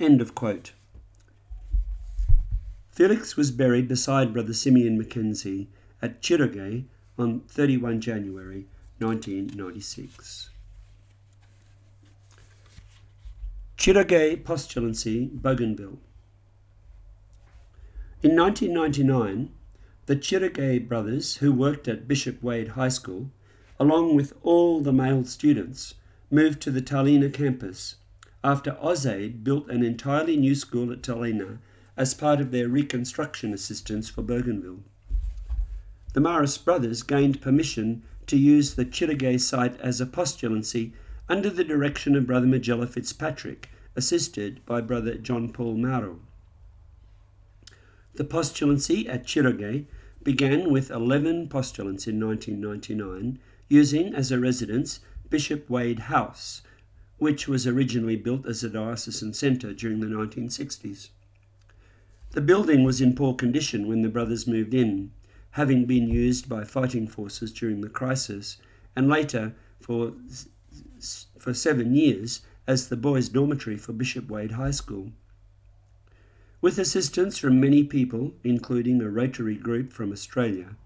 End 0.00 0.20
of 0.20 0.34
quote. 0.34 0.72
Felix 2.90 3.36
was 3.36 3.52
buried 3.52 3.86
beside 3.86 4.32
Brother 4.32 4.52
Simeon 4.52 4.98
Mackenzie 4.98 5.68
at 6.02 6.20
Chirogay 6.20 6.84
on 7.16 7.40
31 7.48 8.00
January 8.00 8.66
1996. 8.98 10.50
Chirogay 13.76 14.36
Postulancy, 14.36 15.28
Bougainville. 15.32 15.98
In 18.22 18.36
1999, 18.36 19.50
the 20.06 20.16
Chirogay 20.16 20.78
brothers, 20.86 21.36
who 21.36 21.52
worked 21.52 21.88
at 21.88 22.06
Bishop 22.06 22.42
Wade 22.42 22.68
High 22.68 22.88
School, 22.88 23.30
along 23.80 24.14
with 24.14 24.34
all 24.42 24.80
the 24.80 24.92
male 24.92 25.24
students, 25.24 25.94
moved 26.30 26.60
to 26.62 26.70
the 26.70 26.82
Tarlena 26.82 27.32
campus 27.32 27.96
after 28.42 28.72
AusAid 28.72 29.42
built 29.42 29.70
an 29.70 29.82
entirely 29.82 30.36
new 30.36 30.54
school 30.54 30.92
at 30.92 31.00
Tarlena 31.00 31.58
as 31.96 32.12
part 32.12 32.40
of 32.40 32.50
their 32.50 32.68
reconstruction 32.68 33.54
assistance 33.54 34.10
for 34.10 34.20
Bougainville. 34.20 34.82
The 36.12 36.20
Marist 36.20 36.64
brothers 36.64 37.02
gained 37.02 37.40
permission 37.40 38.02
to 38.26 38.36
use 38.36 38.74
the 38.74 38.84
Chirogay 38.84 39.40
site 39.40 39.80
as 39.80 40.00
a 40.00 40.06
postulancy 40.06 40.92
under 41.28 41.48
the 41.48 41.64
direction 41.64 42.14
of 42.14 42.26
Brother 42.26 42.46
Magella 42.46 42.86
Fitzpatrick, 42.86 43.70
assisted 43.96 44.60
by 44.66 44.82
Brother 44.82 45.14
John 45.14 45.50
Paul 45.50 45.76
Mauro. 45.76 46.20
The 48.16 48.24
postulancy 48.24 49.08
at 49.08 49.26
Chirogay 49.26 49.86
began 50.22 50.70
with 50.70 50.90
11 50.90 51.48
postulants 51.48 52.06
in 52.06 52.24
1999, 52.24 53.40
using 53.68 54.14
as 54.14 54.30
a 54.30 54.38
residence 54.38 55.00
Bishop 55.30 55.68
Wade 55.68 56.00
House, 56.00 56.62
which 57.18 57.48
was 57.48 57.66
originally 57.66 58.14
built 58.16 58.46
as 58.46 58.62
a 58.62 58.70
diocesan 58.70 59.32
centre 59.32 59.74
during 59.74 59.98
the 59.98 60.06
1960s. 60.06 61.08
The 62.30 62.40
building 62.40 62.84
was 62.84 63.00
in 63.00 63.16
poor 63.16 63.34
condition 63.34 63.88
when 63.88 64.02
the 64.02 64.08
brothers 64.08 64.46
moved 64.46 64.74
in, 64.74 65.10
having 65.52 65.84
been 65.84 66.08
used 66.08 66.48
by 66.48 66.62
fighting 66.62 67.08
forces 67.08 67.52
during 67.52 67.80
the 67.80 67.88
crisis 67.88 68.58
and 68.94 69.08
later 69.08 69.54
for, 69.80 70.12
for 71.38 71.52
seven 71.52 71.94
years 71.94 72.42
as 72.66 72.88
the 72.88 72.96
boys' 72.96 73.28
dormitory 73.28 73.76
for 73.76 73.92
Bishop 73.92 74.28
Wade 74.28 74.52
High 74.52 74.70
School. 74.70 75.10
With 76.64 76.78
assistance 76.78 77.36
from 77.36 77.60
many 77.60 77.84
people, 77.84 78.32
including 78.42 79.02
a 79.02 79.10
Rotary 79.10 79.54
group 79.54 79.92
from 79.92 80.10
Australia, 80.10 80.76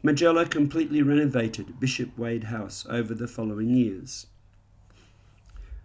Magella 0.00 0.48
completely 0.48 1.02
renovated 1.02 1.80
Bishop 1.80 2.16
Wade 2.16 2.44
House 2.44 2.86
over 2.88 3.14
the 3.14 3.26
following 3.26 3.70
years. 3.70 4.28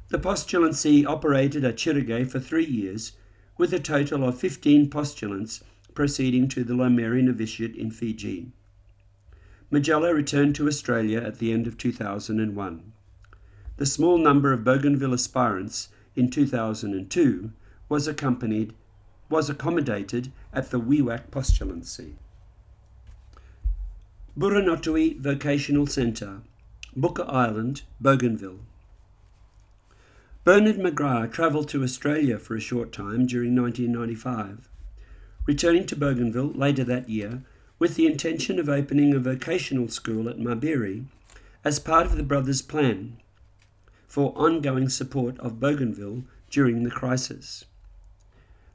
The 0.09 0.19
postulancy 0.19 1.03
operated 1.03 1.65
at 1.65 1.77
Chirogay 1.77 2.25
for 2.29 2.39
three 2.39 2.63
years, 2.63 3.13
with 3.57 3.73
a 3.73 3.79
total 3.79 4.23
of 4.23 4.37
15 4.37 4.87
postulants 4.91 5.63
proceeding 5.95 6.47
to 6.49 6.63
the 6.63 6.75
Laumeri 6.75 7.23
Novitiate 7.23 7.75
in 7.75 7.89
Fiji. 7.89 8.51
Magella 9.71 10.13
returned 10.13 10.53
to 10.57 10.67
Australia 10.67 11.21
at 11.21 11.39
the 11.39 11.51
end 11.51 11.65
of 11.65 11.75
2001. 11.75 12.93
The 13.77 13.85
small 13.87 14.19
number 14.19 14.53
of 14.53 14.63
Bougainville 14.63 15.15
aspirants 15.15 15.89
in 16.15 16.29
2002 16.29 17.51
was 17.89 18.07
accompanied 18.07 18.75
was 19.29 19.49
accommodated 19.49 20.31
at 20.53 20.71
the 20.71 20.79
Wewak 20.79 21.29
postulancy. 21.31 22.13
Buranotui 24.37 25.19
Vocational 25.19 25.85
Centre, 25.85 26.41
Buka 26.97 27.27
Island, 27.27 27.83
Bougainville. 28.01 28.59
Bernard 30.43 30.77
McGrath 30.77 31.31
travelled 31.31 31.67
to 31.69 31.83
Australia 31.83 32.39
for 32.39 32.55
a 32.55 32.61
short 32.61 32.91
time 32.91 33.27
during 33.27 33.55
1995, 33.55 34.69
returning 35.45 35.85
to 35.85 35.95
Bougainville 35.95 36.53
later 36.55 36.83
that 36.83 37.09
year 37.09 37.43
with 37.77 37.95
the 37.95 38.07
intention 38.07 38.59
of 38.59 38.69
opening 38.69 39.13
a 39.13 39.19
vocational 39.19 39.89
school 39.89 40.27
at 40.29 40.39
Mabiri 40.39 41.05
as 41.63 41.79
part 41.79 42.05
of 42.05 42.15
the 42.15 42.23
brothers' 42.23 42.61
plan 42.61 43.17
for 44.07 44.33
ongoing 44.35 44.89
support 44.89 45.37
of 45.39 45.59
Bougainville 45.59 46.23
during 46.49 46.83
the 46.83 46.91
crisis. 46.91 47.65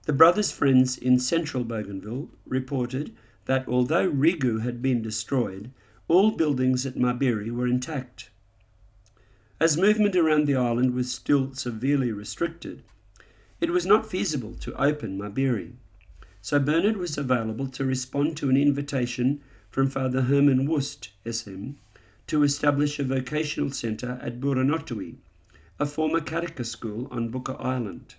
The 0.06 0.12
brothers' 0.12 0.52
friends 0.52 0.99
in 0.99 1.18
central 1.18 1.64
Bougainville 1.64 2.28
reported 2.46 3.14
that 3.46 3.66
although 3.66 4.11
Rigu 4.11 4.61
had 4.61 4.82
been 4.82 5.00
destroyed, 5.00 5.70
all 6.08 6.32
buildings 6.32 6.84
at 6.84 6.96
Mabiri 6.96 7.50
were 7.50 7.66
intact. 7.66 8.28
As 9.58 9.78
movement 9.78 10.14
around 10.14 10.46
the 10.46 10.56
island 10.56 10.92
was 10.92 11.11
still 11.11 11.54
severely 11.54 12.12
restricted, 12.12 12.82
it 13.62 13.70
was 13.70 13.87
not 13.87 14.11
feasible 14.11 14.54
to 14.56 14.75
open 14.75 15.16
Mabiri. 15.16 15.73
So 16.42 16.58
Bernard 16.58 16.99
was 16.99 17.16
available 17.16 17.68
to 17.68 17.84
respond 17.87 18.37
to 18.37 18.50
an 18.50 18.56
invitation 18.58 19.40
from 19.70 19.88
Father 19.88 20.23
Herman 20.23 20.66
Wust, 20.66 21.11
SM, 21.26 21.70
to 22.26 22.42
establish 22.42 22.99
a 22.99 23.04
vocational 23.04 23.70
centre 23.70 24.18
at 24.23 24.38
Buranotui, 24.38 25.16
a 25.78 25.87
former 25.87 26.20
catechist 26.20 26.73
school 26.73 27.08
on 27.11 27.30
Buka 27.30 27.58
Island. 27.58 28.16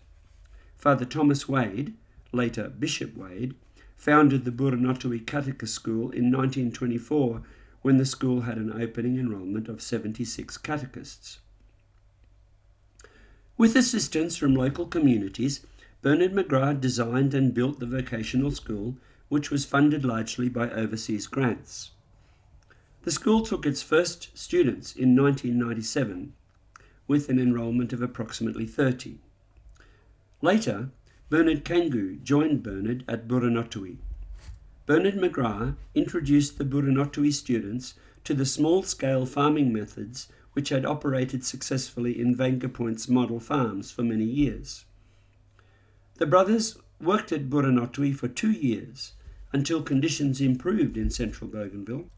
Father 0.77 1.05
Thomas 1.05 1.47
Wade, 1.49 1.93
later 2.31 2.69
Bishop 2.69 3.15
Wade, 3.15 3.55
founded 3.95 4.45
the 4.45 4.51
Buranotui 4.51 5.25
Catechist 5.25 5.73
School 5.73 6.11
in 6.11 6.31
1924 6.31 7.41
when 7.81 7.97
the 7.97 8.05
school 8.05 8.41
had 8.41 8.57
an 8.57 8.81
opening 8.81 9.17
enrolment 9.17 9.67
of 9.67 9.81
76 9.81 10.57
catechists. 10.57 11.39
With 13.57 13.75
assistance 13.75 14.35
from 14.35 14.53
local 14.53 14.85
communities, 14.85 15.65
Bernard 16.01 16.33
McGrath 16.33 16.81
designed 16.81 17.33
and 17.33 17.53
built 17.53 17.79
the 17.79 17.85
vocational 17.85 18.51
school, 18.51 18.97
which 19.29 19.49
was 19.49 19.65
funded 19.65 20.03
largely 20.03 20.49
by 20.49 20.69
overseas 20.69 21.25
grants. 21.25 21.91
The 23.03 23.11
school 23.11 23.41
took 23.41 23.65
its 23.65 23.81
first 23.81 24.35
students 24.37 24.95
in 24.95 25.15
1997, 25.15 26.33
with 27.07 27.29
an 27.29 27.39
enrolment 27.39 27.93
of 27.93 28.01
approximately 28.01 28.65
30. 28.65 29.19
Later, 30.41 30.89
Bernard 31.29 31.65
Kengu 31.65 32.21
joined 32.21 32.61
Bernard 32.61 33.03
at 33.07 33.27
Buranotui. 33.27 33.97
Bernard 34.85 35.15
McGrath 35.15 35.75
introduced 35.95 36.57
the 36.57 36.65
Buranotui 36.65 37.33
students 37.33 37.95
to 38.23 38.33
the 38.33 38.45
small-scale 38.45 39.25
farming 39.25 39.73
methods 39.73 40.27
which 40.53 40.69
had 40.69 40.85
operated 40.85 41.43
successfully 41.43 42.19
in 42.19 42.35
Venkapoint's 42.35 43.09
model 43.09 43.39
farms 43.39 43.91
for 43.91 44.03
many 44.03 44.25
years. 44.25 44.85
The 46.15 46.25
brothers 46.25 46.77
worked 47.01 47.31
at 47.31 47.49
Buranotui 47.49 48.15
for 48.15 48.27
two 48.27 48.51
years 48.51 49.13
until 49.51 49.81
conditions 49.81 50.39
improved 50.39 50.97
in 50.97 51.09
central 51.09 51.49
Bougainville 51.49 52.09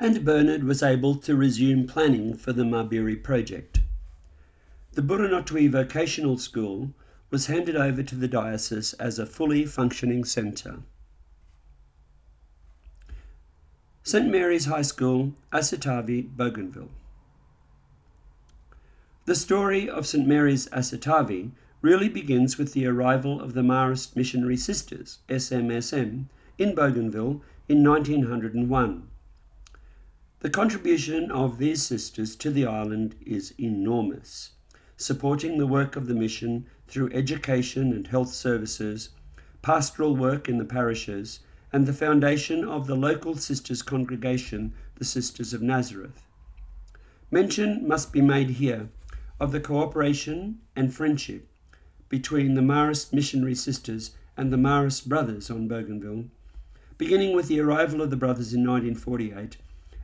and 0.00 0.24
Bernard 0.24 0.64
was 0.64 0.82
able 0.82 1.16
to 1.16 1.34
resume 1.34 1.86
planning 1.86 2.34
for 2.34 2.52
the 2.52 2.62
Mabiri 2.62 3.16
project. 3.22 3.80
The 4.92 5.02
Buranotui 5.02 5.68
Vocational 5.70 6.38
School 6.38 6.94
was 7.30 7.46
handed 7.46 7.76
over 7.76 8.02
to 8.02 8.14
the 8.14 8.28
diocese 8.28 8.94
as 8.94 9.18
a 9.18 9.26
fully 9.26 9.64
functioning 9.66 10.24
centre. 10.24 10.80
St 14.02 14.30
Mary's 14.30 14.64
High 14.64 14.82
School, 14.82 15.34
Asitavi, 15.52 16.34
Bougainville. 16.34 16.88
The 19.26 19.34
story 19.34 19.90
of 19.90 20.06
St 20.06 20.26
Mary's 20.26 20.66
Asitavi 20.68 21.50
really 21.82 22.08
begins 22.08 22.56
with 22.56 22.72
the 22.72 22.86
arrival 22.86 23.38
of 23.40 23.52
the 23.52 23.60
Marist 23.60 24.16
Missionary 24.16 24.56
Sisters, 24.56 25.18
SMSM, 25.28 26.24
in 26.56 26.74
Bougainville 26.74 27.42
in 27.68 27.84
1901. 27.84 29.08
The 30.40 30.50
contribution 30.50 31.30
of 31.30 31.58
these 31.58 31.82
sisters 31.82 32.34
to 32.36 32.50
the 32.50 32.64
island 32.64 33.16
is 33.26 33.52
enormous, 33.60 34.52
supporting 34.96 35.58
the 35.58 35.66
work 35.66 35.96
of 35.96 36.06
the 36.06 36.14
mission 36.14 36.64
through 36.88 37.12
education 37.12 37.92
and 37.92 38.06
health 38.06 38.32
services, 38.32 39.10
pastoral 39.62 40.16
work 40.16 40.48
in 40.48 40.58
the 40.58 40.64
parishes, 40.64 41.40
and 41.72 41.86
the 41.86 41.92
foundation 41.92 42.64
of 42.64 42.86
the 42.86 42.96
local 42.96 43.36
sisters' 43.36 43.82
congregation, 43.82 44.72
the 44.96 45.04
Sisters 45.04 45.52
of 45.52 45.62
Nazareth. 45.62 46.22
Mention 47.30 47.86
must 47.86 48.12
be 48.12 48.22
made 48.22 48.50
here 48.50 48.88
of 49.38 49.52
the 49.52 49.60
cooperation 49.60 50.58
and 50.74 50.92
friendship 50.92 51.46
between 52.08 52.54
the 52.54 52.62
Marist 52.62 53.12
missionary 53.12 53.54
sisters 53.54 54.12
and 54.36 54.50
the 54.50 54.56
Marist 54.56 55.06
brothers 55.06 55.50
on 55.50 55.68
Bougainville, 55.68 56.24
beginning 56.96 57.36
with 57.36 57.48
the 57.48 57.60
arrival 57.60 58.00
of 58.00 58.10
the 58.10 58.16
brothers 58.16 58.54
in 58.54 58.66
1948 58.66 59.58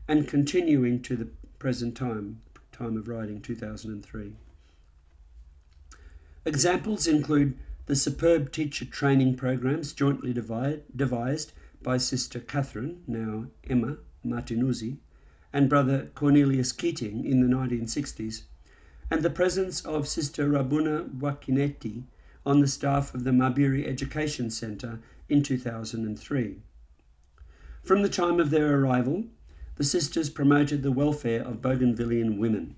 and 0.07 0.29
continuing 0.29 1.01
to 1.01 1.17
the 1.17 1.29
present 1.59 1.97
time, 1.97 2.43
time 2.73 2.97
of 2.99 3.09
writing, 3.09 3.41
2003. 3.41 4.35
Examples 6.47 7.07
include 7.07 7.57
the 7.87 7.97
superb 7.97 8.53
teacher 8.53 8.85
training 8.85 9.35
programs 9.35 9.95
jointly 9.95 10.35
devised 10.35 11.53
by 11.83 11.97
Sister 11.97 12.39
Catherine, 12.39 13.03
now 13.07 13.47
Emma 13.69 13.97
Martinuzzi, 14.25 14.99
and 15.55 15.71
Brother 15.71 16.11
Cornelius 16.15 16.71
Keating 16.73 17.25
in 17.25 17.41
the 17.41 17.55
1960s, 17.55 18.43
and 19.11 19.23
the 19.23 19.31
presence 19.31 19.81
of 19.87 20.07
Sister 20.07 20.49
Rabuna 20.49 21.09
Wakinetti 21.19 22.03
on 22.45 22.61
the 22.61 22.67
staff 22.67 23.15
of 23.15 23.25
the 23.25 23.31
Mabiri 23.31 23.87
Education 23.87 24.51
Centre 24.51 24.99
in 25.31 25.43
2003. 25.43 26.57
From 27.83 28.03
the 28.03 28.09
time 28.11 28.39
of 28.39 28.51
their 28.51 28.79
arrival, 28.79 29.25
the 29.77 29.85
sisters 29.85 30.29
promoted 30.29 30.83
the 30.83 30.93
welfare 30.93 31.43
of 31.43 31.63
Bougainvillean 31.63 32.37
women. 32.37 32.77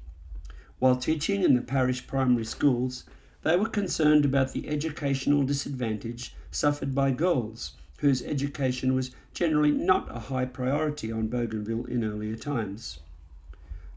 While 0.79 0.97
teaching 0.97 1.43
in 1.43 1.55
the 1.55 1.63
parish 1.63 2.07
primary 2.07 2.45
schools, 2.45 3.05
they 3.47 3.57
were 3.57 3.69
concerned 3.69 4.25
about 4.25 4.53
the 4.53 4.69
educational 4.69 5.45
disadvantage 5.45 6.35
suffered 6.51 6.93
by 6.97 7.13
girls, 7.13 7.75
whose 7.99 8.21
education 8.23 8.93
was 8.93 9.13
generally 9.35 9.71
not 9.71 10.09
a 10.11 10.19
high 10.19 10.45
priority 10.45 11.13
on 11.13 11.29
Bougainville 11.29 11.85
in 11.85 12.03
earlier 12.03 12.35
times. 12.35 12.99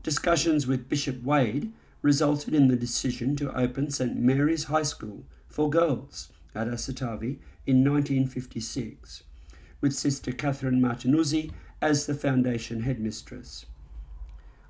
Discussions 0.04 0.68
with 0.68 0.88
Bishop 0.88 1.24
Wade 1.24 1.74
resulted 2.04 2.54
in 2.54 2.68
the 2.68 2.76
decision 2.76 3.36
to 3.38 3.58
open 3.58 3.90
St 3.90 4.16
Mary's 4.16 4.66
High 4.66 4.84
School 4.84 5.24
for 5.48 5.68
girls 5.68 6.30
at 6.54 6.68
Asitavi 6.68 7.40
in 7.66 7.84
1956, 7.84 9.24
with 9.82 9.94
Sister 9.96 10.32
Catherine 10.32 10.80
Martinuzzi 10.80 11.52
as 11.82 12.06
the 12.06 12.14
foundation 12.14 12.82
headmistress. 12.82 13.66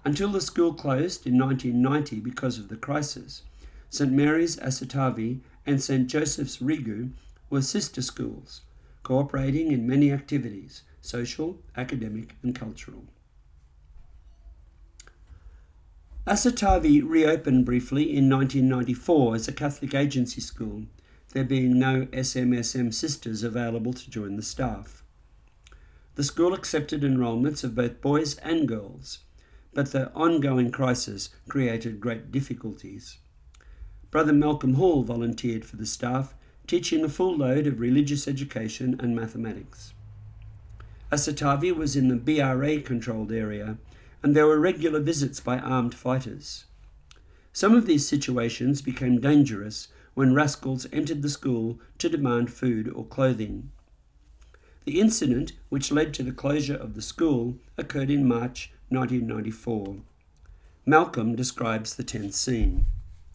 Until 0.05 0.29
the 0.29 0.39
school 0.39 0.73
closed 0.73 1.27
in 1.27 1.37
1990 1.37 2.21
because 2.21 2.57
of 2.57 2.69
the 2.69 2.77
crisis, 2.77 3.41
St 3.89 4.11
Mary's 4.11 4.57
Asitavi 4.57 5.41
and 5.65 5.81
St 5.81 6.07
Joseph's 6.07 6.57
Rigu 6.57 7.11
were 7.49 7.61
sister 7.61 8.01
schools, 8.01 8.61
cooperating 9.03 9.71
in 9.71 9.87
many 9.87 10.11
activities 10.11 10.83
social, 11.01 11.57
academic, 11.75 12.35
and 12.43 12.53
cultural. 12.53 13.05
Asitavi 16.27 17.01
reopened 17.03 17.65
briefly 17.65 18.03
in 18.03 18.29
1994 18.29 19.35
as 19.35 19.47
a 19.47 19.53
Catholic 19.53 19.95
agency 19.95 20.41
school, 20.41 20.83
there 21.33 21.43
being 21.43 21.79
no 21.79 22.05
SMSM 22.07 22.93
sisters 22.93 23.43
available 23.43 23.93
to 23.93 24.09
join 24.09 24.35
the 24.35 24.43
staff. 24.43 25.03
The 26.15 26.23
school 26.23 26.53
accepted 26.53 27.03
enrolments 27.03 27.63
of 27.63 27.75
both 27.75 28.01
boys 28.01 28.35
and 28.39 28.67
girls, 28.67 29.19
but 29.73 29.91
the 29.91 30.11
ongoing 30.13 30.71
crisis 30.71 31.29
created 31.47 32.01
great 32.01 32.31
difficulties. 32.31 33.17
Brother 34.11 34.33
Malcolm 34.33 34.73
Hall 34.73 35.03
volunteered 35.03 35.63
for 35.63 35.75
the 35.75 35.85
staff, 35.85 36.33
teaching 36.65 37.03
a 37.03 37.09
full 37.09 37.37
load 37.37 37.67
of 37.67 37.79
religious 37.79 38.27
education 38.27 38.99
and 38.99 39.15
mathematics. 39.15 39.93
Asitavi 41.11 41.75
was 41.75 41.95
in 41.95 42.07
the 42.07 42.15
BRA 42.15 42.81
controlled 42.81 43.31
area, 43.31 43.77
and 44.23 44.35
there 44.35 44.47
were 44.47 44.59
regular 44.59 44.99
visits 44.99 45.39
by 45.39 45.59
armed 45.59 45.93
fighters. 45.93 46.65
Some 47.53 47.75
of 47.75 47.85
these 47.85 48.07
situations 48.07 48.81
became 48.81 49.19
dangerous 49.19 49.89
when 50.13 50.33
rascals 50.33 50.87
entered 50.91 51.21
the 51.21 51.29
school 51.29 51.79
to 51.99 52.09
demand 52.09 52.51
food 52.51 52.91
or 52.93 53.05
clothing. 53.05 53.71
The 54.85 54.99
incident, 54.99 55.53
which 55.69 55.91
led 55.91 56.15
to 56.15 56.23
the 56.23 56.31
closure 56.31 56.75
of 56.75 56.95
the 56.95 57.01
school, 57.01 57.57
occurred 57.77 58.09
in 58.09 58.27
March 58.27 58.71
1994. 58.89 59.97
Malcolm 60.85 61.35
describes 61.35 61.95
the 61.95 62.03
tense 62.03 62.37
scene. 62.37 62.87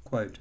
Quote, 0.05 0.39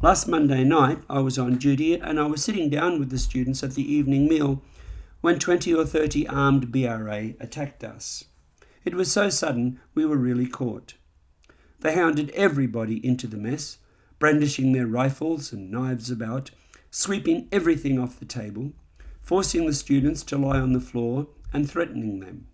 Last 0.00 0.28
Monday 0.28 0.62
night, 0.62 0.98
I 1.10 1.18
was 1.18 1.40
on 1.40 1.56
duty 1.56 1.94
and 1.94 2.20
I 2.20 2.26
was 2.26 2.44
sitting 2.44 2.70
down 2.70 3.00
with 3.00 3.10
the 3.10 3.18
students 3.18 3.64
at 3.64 3.74
the 3.74 3.82
evening 3.82 4.28
meal 4.28 4.62
when 5.22 5.40
20 5.40 5.74
or 5.74 5.84
30 5.84 6.24
armed 6.28 6.70
BRA 6.70 7.32
attacked 7.40 7.82
us. 7.82 8.22
It 8.84 8.94
was 8.94 9.10
so 9.10 9.28
sudden 9.28 9.80
we 9.96 10.06
were 10.06 10.16
really 10.16 10.46
caught. 10.46 10.94
They 11.80 11.96
hounded 11.96 12.30
everybody 12.30 13.04
into 13.04 13.26
the 13.26 13.36
mess, 13.36 13.78
brandishing 14.20 14.70
their 14.70 14.86
rifles 14.86 15.52
and 15.52 15.68
knives 15.68 16.12
about, 16.12 16.52
sweeping 16.92 17.48
everything 17.50 17.98
off 17.98 18.20
the 18.20 18.24
table, 18.24 18.74
forcing 19.20 19.66
the 19.66 19.74
students 19.74 20.22
to 20.22 20.38
lie 20.38 20.60
on 20.60 20.74
the 20.74 20.80
floor 20.80 21.26
and 21.52 21.68
threatening 21.68 22.20
them. 22.20 22.46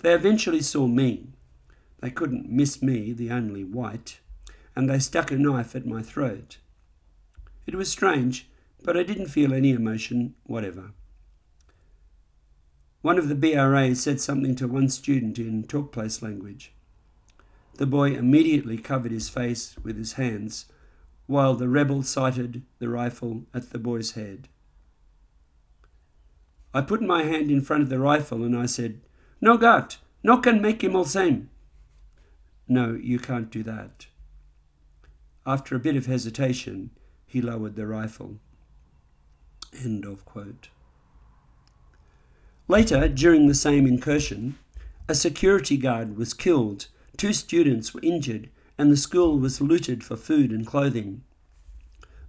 They 0.00 0.12
eventually 0.12 0.60
saw 0.60 0.86
me. 0.86 1.28
They 2.00 2.10
couldn't 2.10 2.50
miss 2.50 2.82
me, 2.82 3.14
the 3.14 3.30
only 3.30 3.64
white, 3.64 4.19
and 4.74 4.88
they 4.88 4.98
stuck 4.98 5.30
a 5.30 5.36
knife 5.36 5.74
at 5.74 5.86
my 5.86 6.02
throat. 6.02 6.58
It 7.66 7.74
was 7.74 7.90
strange, 7.90 8.48
but 8.82 8.96
I 8.96 9.02
didn't 9.02 9.26
feel 9.26 9.52
any 9.52 9.70
emotion 9.70 10.34
whatever. 10.44 10.92
One 13.02 13.18
of 13.18 13.28
the 13.28 13.34
BRAs 13.34 14.02
said 14.02 14.20
something 14.20 14.54
to 14.56 14.68
one 14.68 14.88
student 14.88 15.38
in 15.38 15.64
tok 15.64 15.92
ples 15.92 16.22
language. 16.22 16.72
The 17.76 17.86
boy 17.86 18.14
immediately 18.14 18.76
covered 18.76 19.12
his 19.12 19.30
face 19.30 19.74
with 19.82 19.96
his 19.96 20.14
hands, 20.14 20.66
while 21.26 21.54
the 21.54 21.68
rebel 21.68 22.02
sighted 22.02 22.62
the 22.78 22.88
rifle 22.88 23.46
at 23.54 23.70
the 23.70 23.78
boy's 23.78 24.12
head. 24.12 24.48
I 26.74 26.82
put 26.82 27.00
my 27.00 27.22
hand 27.22 27.50
in 27.50 27.62
front 27.62 27.82
of 27.82 27.88
the 27.88 27.98
rifle 27.98 28.44
and 28.44 28.56
I 28.56 28.66
said, 28.66 29.00
No 29.40 29.56
gat, 29.56 29.96
no 30.22 30.38
can 30.38 30.60
make 30.60 30.84
him 30.84 30.94
all 30.94 31.04
same. 31.04 31.48
No, 32.68 32.92
you 32.92 33.18
can't 33.18 33.50
do 33.50 33.62
that. 33.62 34.06
After 35.52 35.74
a 35.74 35.80
bit 35.80 35.96
of 35.96 36.06
hesitation, 36.06 36.90
he 37.26 37.42
lowered 37.42 37.74
the 37.74 37.84
rifle. 37.84 38.38
End 39.76 40.04
of 40.04 40.24
quote. 40.24 40.68
Later, 42.68 43.08
during 43.08 43.48
the 43.48 43.54
same 43.66 43.84
incursion, 43.84 44.54
a 45.08 45.14
security 45.16 45.76
guard 45.76 46.16
was 46.16 46.34
killed, 46.34 46.86
two 47.16 47.32
students 47.32 47.92
were 47.92 48.00
injured, 48.04 48.48
and 48.78 48.92
the 48.92 48.96
school 48.96 49.40
was 49.40 49.60
looted 49.60 50.04
for 50.04 50.16
food 50.16 50.52
and 50.52 50.64
clothing. 50.64 51.24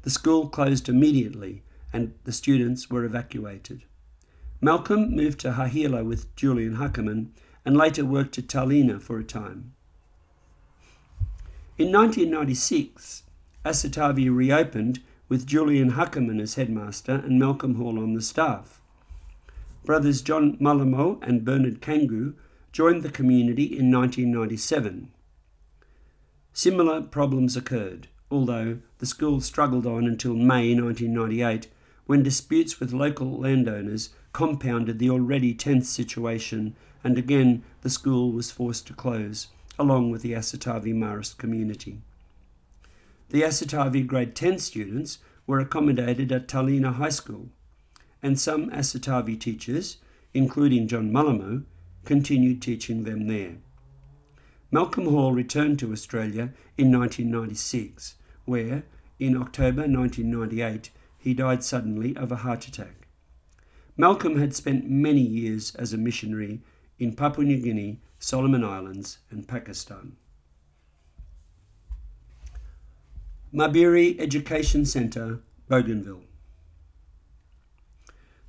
The 0.01 0.09
school 0.09 0.49
closed 0.49 0.89
immediately, 0.89 1.61
and 1.93 2.15
the 2.23 2.31
students 2.31 2.89
were 2.89 3.05
evacuated. 3.05 3.83
Malcolm 4.61 5.15
moved 5.15 5.41
to 5.41 5.51
Hahila 5.51 6.03
with 6.03 6.35
Julian 6.35 6.77
Huckerman 6.77 7.27
and 7.63 7.77
later 7.77 8.03
worked 8.03 8.39
at 8.39 8.47
Tarlena 8.47 8.99
for 8.99 9.19
a 9.19 9.23
time. 9.23 9.75
In 11.81 11.91
1996, 11.93 13.23
Asitavi 13.65 14.29
reopened 14.29 14.99
with 15.27 15.47
Julian 15.47 15.93
Huckerman 15.93 16.39
as 16.39 16.53
headmaster 16.53 17.23
and 17.25 17.39
Malcolm 17.39 17.73
Hall 17.73 17.97
on 17.97 18.13
the 18.13 18.21
staff. 18.21 18.79
Brothers 19.83 20.21
John 20.21 20.57
Malamo 20.57 21.17
and 21.23 21.43
Bernard 21.43 21.81
Kangu 21.81 22.35
joined 22.71 23.01
the 23.01 23.09
community 23.09 23.63
in 23.63 23.91
1997. 23.91 25.09
Similar 26.53 27.01
problems 27.01 27.57
occurred, 27.57 28.09
although 28.29 28.77
the 28.99 29.07
school 29.07 29.41
struggled 29.41 29.87
on 29.87 30.05
until 30.05 30.35
May 30.35 30.75
1998 30.75 31.67
when 32.05 32.21
disputes 32.21 32.79
with 32.79 32.93
local 32.93 33.39
landowners 33.39 34.11
compounded 34.33 34.99
the 34.99 35.09
already 35.09 35.55
tense 35.55 35.89
situation 35.89 36.75
and 37.03 37.17
again 37.17 37.63
the 37.81 37.89
school 37.89 38.31
was 38.31 38.51
forced 38.51 38.85
to 38.85 38.93
close, 38.93 39.47
along 39.81 40.11
with 40.11 40.21
the 40.21 40.33
Asatavi 40.33 40.93
Marist 40.93 41.37
community. 41.37 42.01
The 43.29 43.41
Asatavi 43.41 44.05
grade 44.05 44.35
10 44.35 44.59
students 44.59 45.17
were 45.47 45.59
accommodated 45.59 46.31
at 46.31 46.47
Tarlena 46.47 46.93
High 46.93 47.09
School, 47.09 47.49
and 48.21 48.39
some 48.39 48.69
Asatavi 48.69 49.39
teachers, 49.39 49.97
including 50.33 50.87
John 50.87 51.11
Mullamo, 51.11 51.63
continued 52.05 52.61
teaching 52.61 53.03
them 53.03 53.27
there. 53.27 53.55
Malcolm 54.69 55.05
Hall 55.05 55.33
returned 55.33 55.79
to 55.79 55.91
Australia 55.91 56.53
in 56.77 56.91
1996, 56.91 58.15
where, 58.45 58.83
in 59.19 59.35
October 59.35 59.81
1998, 59.81 60.91
he 61.17 61.33
died 61.33 61.63
suddenly 61.63 62.15
of 62.15 62.31
a 62.31 62.37
heart 62.37 62.67
attack. 62.67 63.07
Malcolm 63.97 64.37
had 64.37 64.55
spent 64.55 64.89
many 64.89 65.21
years 65.21 65.75
as 65.75 65.91
a 65.91 65.97
missionary 65.97 66.61
in 67.01 67.15
Papua 67.15 67.43
New 67.43 67.57
Guinea, 67.57 67.99
Solomon 68.19 68.63
Islands, 68.63 69.17
and 69.31 69.47
Pakistan. 69.47 70.15
Mabiri 73.51 74.19
Education 74.19 74.85
Centre, 74.85 75.39
Bougainville. 75.67 76.21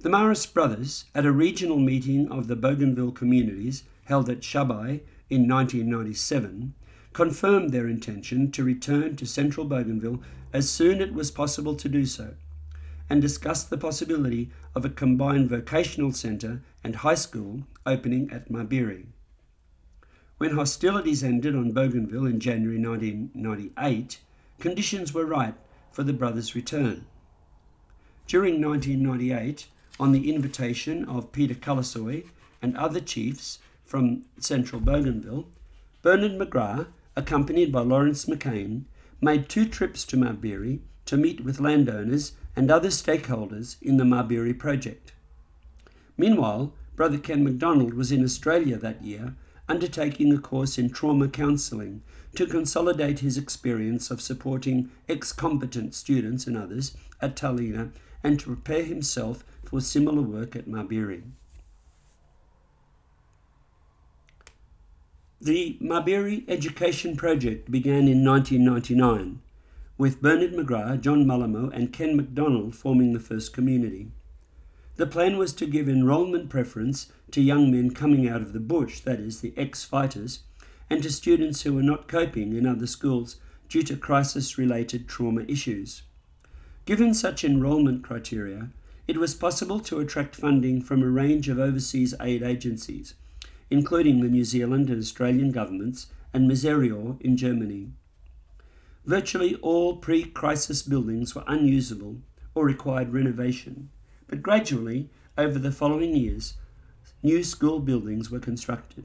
The 0.00 0.10
Marist 0.10 0.52
brothers, 0.52 1.06
at 1.14 1.24
a 1.24 1.32
regional 1.32 1.78
meeting 1.78 2.30
of 2.30 2.46
the 2.46 2.54
Bougainville 2.54 3.12
communities 3.12 3.84
held 4.04 4.28
at 4.28 4.40
Shabai 4.40 5.00
in 5.30 5.48
1997, 5.48 6.74
confirmed 7.14 7.70
their 7.70 7.88
intention 7.88 8.50
to 8.50 8.62
return 8.62 9.16
to 9.16 9.24
central 9.24 9.64
Bougainville 9.64 10.22
as 10.52 10.68
soon 10.68 11.00
as 11.00 11.08
it 11.08 11.14
was 11.14 11.30
possible 11.30 11.74
to 11.74 11.88
do 11.88 12.04
so, 12.04 12.34
and 13.12 13.20
discussed 13.20 13.68
the 13.68 13.76
possibility 13.76 14.48
of 14.74 14.86
a 14.86 14.88
combined 14.88 15.50
vocational 15.50 16.10
centre 16.12 16.62
and 16.82 16.96
high 16.96 17.14
school 17.14 17.62
opening 17.84 18.30
at 18.32 18.50
Mabiri. 18.50 19.04
When 20.38 20.56
hostilities 20.56 21.22
ended 21.22 21.54
on 21.54 21.72
Bougainville 21.72 22.24
in 22.24 22.40
January 22.40 22.78
1998, 22.78 24.18
conditions 24.58 25.12
were 25.12 25.26
right 25.26 25.52
for 25.90 26.02
the 26.02 26.14
brothers' 26.14 26.54
return. 26.54 27.04
During 28.26 28.62
1998, 28.62 29.66
on 30.00 30.12
the 30.12 30.32
invitation 30.34 31.04
of 31.04 31.32
Peter 31.32 31.54
Calasoy 31.54 32.24
and 32.62 32.74
other 32.78 33.00
chiefs 33.00 33.58
from 33.84 34.24
central 34.38 34.80
Bougainville, 34.80 35.44
Bernard 36.00 36.38
McGrath, 36.38 36.86
accompanied 37.14 37.72
by 37.72 37.82
Lawrence 37.82 38.24
McCain, 38.24 38.84
made 39.20 39.50
two 39.50 39.68
trips 39.68 40.06
to 40.06 40.16
Mabiri 40.16 40.80
to 41.04 41.18
meet 41.18 41.44
with 41.44 41.60
landowners 41.60 42.32
and 42.54 42.70
other 42.70 42.88
stakeholders 42.88 43.76
in 43.82 43.96
the 43.96 44.04
Mabiri 44.04 44.58
project. 44.58 45.12
Meanwhile, 46.16 46.72
Brother 46.94 47.18
Ken 47.18 47.42
MacDonald 47.42 47.94
was 47.94 48.12
in 48.12 48.22
Australia 48.22 48.76
that 48.76 49.02
year 49.02 49.34
undertaking 49.68 50.32
a 50.32 50.38
course 50.38 50.76
in 50.76 50.90
trauma 50.90 51.28
counselling 51.28 52.02
to 52.34 52.46
consolidate 52.46 53.20
his 53.20 53.38
experience 53.38 54.10
of 54.10 54.20
supporting 54.20 54.90
ex 55.08 55.32
combatant 55.32 55.94
students 55.94 56.46
and 56.46 56.56
others 56.56 56.96
at 57.20 57.36
Tarlena 57.36 57.90
and 58.22 58.38
to 58.40 58.46
prepare 58.46 58.84
himself 58.84 59.44
for 59.64 59.80
similar 59.80 60.22
work 60.22 60.54
at 60.54 60.68
Mabiri. 60.68 61.22
The 65.40 65.76
Mabiri 65.80 66.44
Education 66.46 67.16
Project 67.16 67.70
began 67.70 68.06
in 68.06 68.24
1999, 68.24 69.40
with 70.02 70.20
Bernard 70.20 70.52
McGrath, 70.52 71.00
John 71.00 71.24
Mullamo, 71.24 71.72
and 71.72 71.92
Ken 71.92 72.16
MacDonald 72.16 72.74
forming 72.74 73.12
the 73.12 73.20
first 73.20 73.52
community. 73.52 74.10
The 74.96 75.06
plan 75.06 75.38
was 75.38 75.52
to 75.52 75.64
give 75.64 75.88
enrolment 75.88 76.50
preference 76.50 77.12
to 77.30 77.40
young 77.40 77.70
men 77.70 77.92
coming 77.92 78.28
out 78.28 78.42
of 78.42 78.52
the 78.52 78.58
bush, 78.58 78.98
that 79.02 79.20
is, 79.20 79.42
the 79.42 79.54
ex 79.56 79.84
fighters, 79.84 80.40
and 80.90 81.04
to 81.04 81.12
students 81.12 81.62
who 81.62 81.72
were 81.72 81.84
not 81.84 82.08
coping 82.08 82.52
in 82.52 82.66
other 82.66 82.88
schools 82.88 83.36
due 83.68 83.84
to 83.84 83.96
crisis 83.96 84.58
related 84.58 85.06
trauma 85.06 85.42
issues. 85.46 86.02
Given 86.84 87.14
such 87.14 87.44
enrolment 87.44 88.02
criteria, 88.02 88.70
it 89.06 89.18
was 89.18 89.36
possible 89.36 89.78
to 89.78 90.00
attract 90.00 90.34
funding 90.34 90.82
from 90.82 91.04
a 91.04 91.08
range 91.08 91.48
of 91.48 91.60
overseas 91.60 92.12
aid 92.20 92.42
agencies 92.42 93.14
including 93.70 94.20
the 94.20 94.28
New 94.28 94.44
Zealand 94.44 94.90
and 94.90 94.98
Australian 94.98 95.52
governments 95.52 96.08
and 96.34 96.50
Misereor 96.50 97.20
in 97.22 97.36
Germany. 97.36 97.92
Virtually 99.04 99.56
all 99.56 99.96
pre 99.96 100.24
crisis 100.24 100.82
buildings 100.82 101.34
were 101.34 101.44
unusable 101.46 102.18
or 102.54 102.64
required 102.64 103.12
renovation, 103.12 103.90
but 104.28 104.42
gradually, 104.42 105.10
over 105.36 105.58
the 105.58 105.72
following 105.72 106.14
years, 106.14 106.54
new 107.22 107.42
school 107.42 107.80
buildings 107.80 108.30
were 108.30 108.38
constructed. 108.38 109.04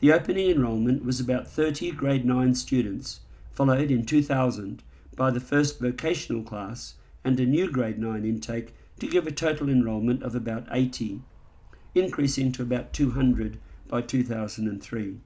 The 0.00 0.12
opening 0.12 0.50
enrolment 0.50 1.04
was 1.04 1.20
about 1.20 1.48
30 1.48 1.92
grade 1.92 2.24
9 2.24 2.54
students, 2.54 3.20
followed 3.50 3.90
in 3.90 4.04
2000 4.04 4.82
by 5.16 5.30
the 5.30 5.40
first 5.40 5.80
vocational 5.80 6.42
class 6.42 6.94
and 7.24 7.38
a 7.40 7.46
new 7.46 7.70
grade 7.70 7.98
9 7.98 8.24
intake 8.24 8.74
to 9.00 9.06
give 9.06 9.26
a 9.26 9.32
total 9.32 9.68
enrolment 9.68 10.22
of 10.22 10.34
about 10.34 10.66
80 10.70 11.22
increasing 11.94 12.52
to 12.52 12.62
about 12.62 12.92
200 12.92 13.58
by 13.88 14.00
2003. 14.00 15.18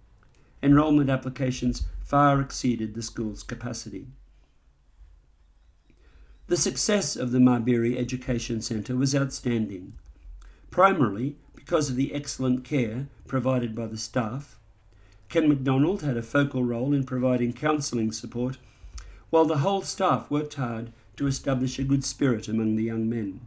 Enrolment 0.62 1.10
applications 1.10 1.86
far 2.06 2.40
exceeded 2.40 2.94
the 2.94 3.02
school's 3.02 3.42
capacity. 3.42 4.06
The 6.46 6.56
success 6.56 7.16
of 7.16 7.32
the 7.32 7.40
Mabiri 7.40 7.98
Education 7.98 8.62
Centre 8.62 8.94
was 8.94 9.12
outstanding, 9.12 9.94
primarily 10.70 11.34
because 11.56 11.90
of 11.90 11.96
the 11.96 12.14
excellent 12.14 12.62
care 12.62 13.08
provided 13.26 13.74
by 13.74 13.88
the 13.88 13.98
staff. 13.98 14.56
Ken 15.28 15.48
MacDonald 15.48 16.02
had 16.02 16.16
a 16.16 16.22
focal 16.22 16.62
role 16.62 16.94
in 16.94 17.02
providing 17.02 17.52
counselling 17.52 18.12
support, 18.12 18.58
while 19.30 19.44
the 19.44 19.58
whole 19.58 19.82
staff 19.82 20.30
worked 20.30 20.54
hard 20.54 20.92
to 21.16 21.26
establish 21.26 21.76
a 21.80 21.82
good 21.82 22.04
spirit 22.04 22.46
among 22.46 22.76
the 22.76 22.84
young 22.84 23.08
men. 23.08 23.40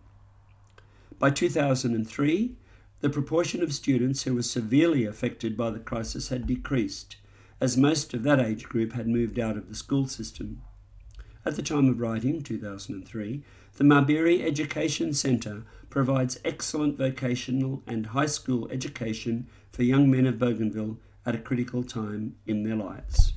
By 1.18 1.30
2003, 1.30 2.58
the 3.00 3.10
proportion 3.10 3.64
of 3.64 3.74
students 3.74 4.24
who 4.24 4.36
were 4.36 4.44
severely 4.44 5.06
affected 5.06 5.56
by 5.56 5.70
the 5.70 5.80
crisis 5.80 6.28
had 6.28 6.46
decreased, 6.46 7.16
as 7.62 7.78
most 7.78 8.14
of 8.14 8.24
that 8.24 8.40
age 8.40 8.64
group 8.64 8.94
had 8.94 9.08
moved 9.08 9.40
out 9.40 9.58
of 9.58 9.68
the 9.68 9.76
school 9.76 10.08
system. 10.08 10.62
At 11.46 11.56
the 11.56 11.62
time 11.62 11.90
of 11.90 12.00
writing, 12.00 12.42
2003, 12.42 13.44
the 13.78 13.84
Mabiri 13.84 14.44
Education 14.44 15.14
Centre 15.14 15.64
provides 15.90 16.40
excellent 16.44 16.98
vocational 16.98 17.82
and 17.88 18.08
high 18.08 18.26
school 18.26 18.70
education 18.70 19.48
for 19.72 19.84
young 19.84 20.12
men 20.12 20.28
of 20.28 20.38
Bougainville 20.38 20.98
at 21.26 21.36
a 21.36 21.40
critical 21.40 21.84
time 21.84 22.36
in 22.46 22.64
their 22.64 22.76
lives. 22.76 23.34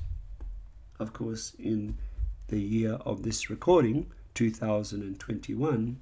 Of 0.99 1.13
course, 1.13 1.53
in 1.57 1.97
the 2.47 2.59
year 2.59 2.93
of 3.05 3.23
this 3.23 3.49
recording, 3.49 4.11
2021, 4.35 5.99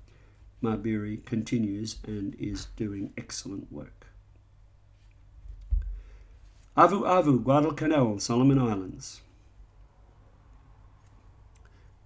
Mabiri 0.61 1.25
continues 1.25 1.97
and 2.05 2.35
is 2.35 2.65
doing 2.75 3.13
excellent 3.17 3.71
work. 3.71 4.00
Avu 6.77 7.01
Avu, 7.03 7.43
Guadalcanal, 7.43 8.17
Solomon 8.19 8.57
Islands. 8.57 9.19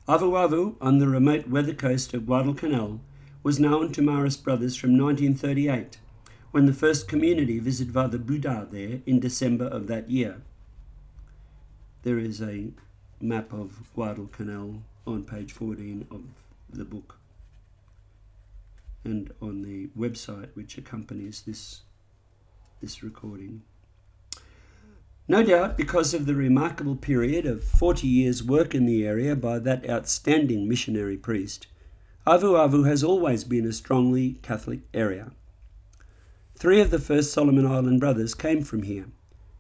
Avu 0.08 0.32
Avu, 0.32 0.76
on 0.82 0.98
the 0.98 1.08
remote 1.08 1.48
weather 1.48 1.74
coast 1.76 2.16
of 2.16 2.26
Guadalcanal, 2.26 3.00
was 3.44 3.60
known 3.60 3.92
to 3.92 4.02
Marist 4.02 4.44
brothers 4.44 4.76
from 4.76 4.98
1938, 4.98 6.00
when 6.50 6.66
the 6.66 6.74
first 6.74 7.08
community 7.08 7.60
visited 7.60 7.94
Father 7.94 8.18
Buddha 8.18 8.68
there 8.72 9.02
in 9.06 9.20
December 9.20 9.66
of 9.68 9.86
that 9.86 10.10
year. 10.10 10.42
There 12.02 12.18
is 12.18 12.42
a 12.42 12.72
map 13.22 13.54
of 13.54 13.94
Guadalcanal 13.94 14.82
on 15.06 15.26
page 15.26 15.52
14 15.52 16.08
of 16.10 16.24
the 16.76 16.86
book 16.86 17.20
and 19.04 19.32
on 19.40 19.62
the 19.62 19.90
website 19.96 20.50
which 20.56 20.80
accompanies 20.80 21.44
this, 21.44 21.82
this 22.82 23.04
recording. 23.04 23.62
No 25.28 25.42
doubt 25.42 25.76
because 25.76 26.14
of 26.14 26.28
the 26.28 26.36
remarkable 26.36 26.96
period 26.96 27.48
of 27.48 27.64
40 27.64 28.08
years' 28.08 28.44
work 28.44 28.76
in 28.76 28.86
the 28.86 29.08
area 29.08 29.36
by 29.36 29.58
that 29.58 29.90
outstanding 29.90 30.68
missionary 30.68 31.18
priest, 31.18 31.66
Avu 32.28 32.54
Avu 32.54 32.88
has 32.88 33.04
always 33.04 33.44
been 33.44 33.66
a 33.66 33.74
strongly 33.74 34.34
Catholic 34.44 34.82
area. 34.94 35.32
Three 36.56 36.80
of 36.80 36.92
the 36.92 37.00
first 37.00 37.34
Solomon 37.34 37.66
Island 37.66 38.00
brothers 38.00 38.36
came 38.36 38.62
from 38.62 38.84
here 38.84 39.08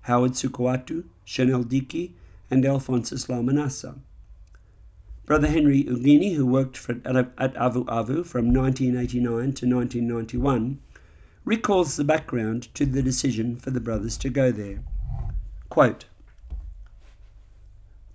Howard 0.01 0.33
Sukuatu, 0.33 1.05
Chanel 1.23 1.63
Dickey, 1.63 2.13
and 2.51 2.63
Alphonsus 2.63 3.25
Laumanasa. 3.25 3.97
Brother 5.25 5.47
Henry 5.47 5.83
Ugini, 5.83 6.35
who 6.35 6.45
worked 6.45 6.77
for, 6.77 6.91
at 6.91 7.55
Avu 7.55 7.85
Avu 7.85 8.23
from 8.23 8.53
1989 8.53 9.53
to 9.53 9.65
1991, 9.65 10.79
recalls 11.43 11.95
the 11.95 12.03
background 12.03 12.71
to 12.75 12.85
the 12.85 13.01
decision 13.01 13.55
for 13.55 13.71
the 13.71 13.79
brothers 13.79 14.15
to 14.17 14.29
go 14.29 14.51
there. 14.51 14.83
Quote, 15.75 16.05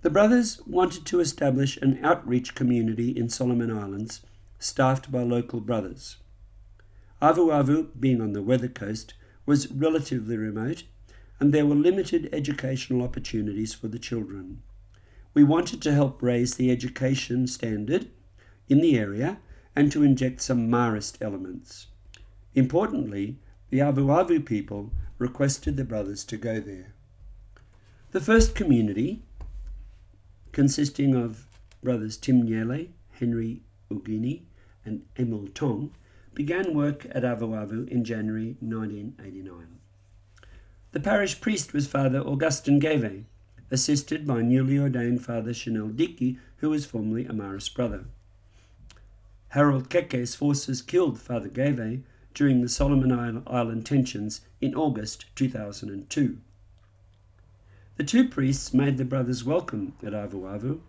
the 0.01 0.09
brothers 0.09 0.59
wanted 0.65 1.05
to 1.05 1.19
establish 1.19 1.77
an 1.77 2.03
outreach 2.03 2.55
community 2.55 3.15
in 3.15 3.29
Solomon 3.29 3.69
Islands 3.69 4.21
staffed 4.57 5.11
by 5.11 5.21
local 5.21 5.61
brothers. 5.61 6.17
Avu 7.21 7.51
Avu, 7.51 7.89
being 7.99 8.19
on 8.19 8.33
the 8.33 8.41
weather 8.41 8.67
coast, 8.67 9.13
was 9.45 9.71
relatively 9.71 10.37
remote 10.37 10.85
and 11.39 11.53
there 11.53 11.67
were 11.67 11.75
limited 11.75 12.29
educational 12.33 13.03
opportunities 13.03 13.75
for 13.75 13.87
the 13.87 13.99
children. 13.99 14.63
We 15.35 15.43
wanted 15.43 15.83
to 15.83 15.93
help 15.93 16.23
raise 16.23 16.55
the 16.55 16.71
education 16.71 17.45
standard 17.45 18.07
in 18.69 18.81
the 18.81 18.97
area 18.97 19.37
and 19.75 19.91
to 19.91 20.01
inject 20.01 20.41
some 20.41 20.67
Marist 20.67 21.21
elements. 21.21 21.85
Importantly, 22.55 23.37
the 23.69 23.81
Avu 23.81 24.07
Avu 24.07 24.43
people 24.43 24.91
requested 25.19 25.77
the 25.77 25.85
brothers 25.85 26.23
to 26.23 26.37
go 26.37 26.59
there. 26.59 26.95
The 28.11 28.19
first 28.19 28.55
community, 28.55 29.21
consisting 30.51 31.15
of 31.15 31.45
brothers 31.81 32.17
Tim 32.17 32.45
Nyele, 32.45 32.89
Henry 33.11 33.61
Ugini, 33.89 34.41
and 34.83 35.05
Emil 35.17 35.47
Tong, 35.53 35.91
began 36.33 36.73
work 36.73 37.05
at 37.11 37.23
Avu 37.23 37.55
Avu 37.55 37.87
in 37.87 38.03
January 38.03 38.57
1989. 38.59 39.79
The 40.91 40.99
parish 40.99 41.39
priest 41.39 41.71
was 41.71 41.87
Father 41.87 42.19
Augustin 42.19 42.79
Gave, 42.79 43.23
assisted 43.71 44.27
by 44.27 44.41
newly 44.41 44.77
ordained 44.77 45.23
Father 45.23 45.53
Chanel 45.53 45.87
Dickey, 45.87 46.37
who 46.57 46.69
was 46.69 46.85
formerly 46.85 47.23
a 47.23 47.31
Marist 47.31 47.73
brother. 47.73 48.03
Harold 49.49 49.89
Keke's 49.89 50.35
forces 50.35 50.81
killed 50.81 51.17
Father 51.17 51.47
Gave 51.47 52.03
during 52.33 52.61
the 52.61 52.67
Solomon 52.67 53.41
Island 53.47 53.85
tensions 53.85 54.41
in 54.59 54.75
August 54.75 55.27
2002. 55.37 56.39
The 58.01 58.07
two 58.07 58.27
priests 58.27 58.73
made 58.73 58.97
the 58.97 59.05
brothers 59.05 59.43
welcome 59.43 59.93
at 60.01 60.13
Avu 60.13 60.41
Avu, 60.41 60.79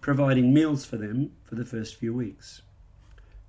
providing 0.00 0.52
meals 0.52 0.84
for 0.84 0.96
them 0.96 1.30
for 1.44 1.54
the 1.54 1.64
first 1.64 1.94
few 1.94 2.12
weeks. 2.12 2.62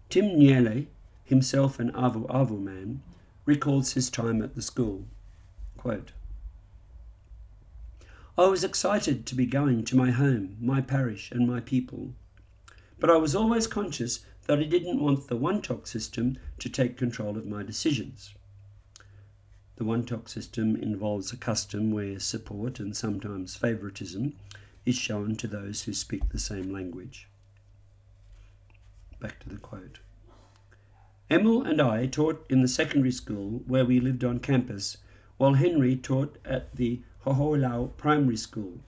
Tim 0.09 0.25
Nyele, 0.39 0.85
himself 1.23 1.79
an 1.79 1.91
Avu 1.93 2.27
Avu 2.27 2.61
man, 2.61 3.01
recalls 3.45 3.93
his 3.93 4.11
time 4.11 4.43
at 4.43 4.53
the 4.53 4.61
school. 4.61 5.07
Quote, 5.75 6.11
I 8.37 8.45
was 8.45 8.63
excited 8.63 9.25
to 9.25 9.33
be 9.33 9.47
going 9.47 9.85
to 9.85 9.97
my 9.97 10.11
home, 10.11 10.57
my 10.61 10.79
parish, 10.79 11.31
and 11.31 11.47
my 11.47 11.61
people, 11.61 12.13
but 12.99 13.09
I 13.09 13.17
was 13.17 13.33
always 13.33 13.65
conscious 13.65 14.23
that 14.45 14.59
I 14.59 14.65
didn't 14.65 15.01
want 15.01 15.29
the 15.29 15.35
one 15.35 15.63
talk 15.63 15.87
system 15.87 16.37
to 16.59 16.69
take 16.69 16.95
control 16.95 17.39
of 17.39 17.47
my 17.47 17.63
decisions. 17.63 18.35
The 19.79 19.85
one 19.85 20.03
talk 20.03 20.27
system 20.27 20.75
involves 20.75 21.31
a 21.31 21.37
custom 21.37 21.91
where 21.91 22.19
support 22.19 22.81
and 22.81 22.93
sometimes 22.93 23.55
favoritism 23.55 24.33
is 24.85 24.97
shown 24.97 25.37
to 25.37 25.47
those 25.47 25.83
who 25.83 25.93
speak 25.93 26.27
the 26.27 26.37
same 26.37 26.73
language. 26.73 27.29
Back 29.21 29.39
to 29.39 29.47
the 29.47 29.55
quote. 29.55 29.99
Emil 31.29 31.63
and 31.63 31.81
I 31.81 32.07
taught 32.07 32.45
in 32.49 32.61
the 32.61 32.67
secondary 32.67 33.13
school 33.13 33.63
where 33.67 33.85
we 33.85 34.01
lived 34.01 34.25
on 34.25 34.39
campus, 34.39 34.97
while 35.37 35.53
Henry 35.53 35.95
taught 35.95 36.37
at 36.43 36.75
the 36.75 37.01
Hoholau 37.25 37.95
Primary 37.95 38.35
School, 38.35 38.81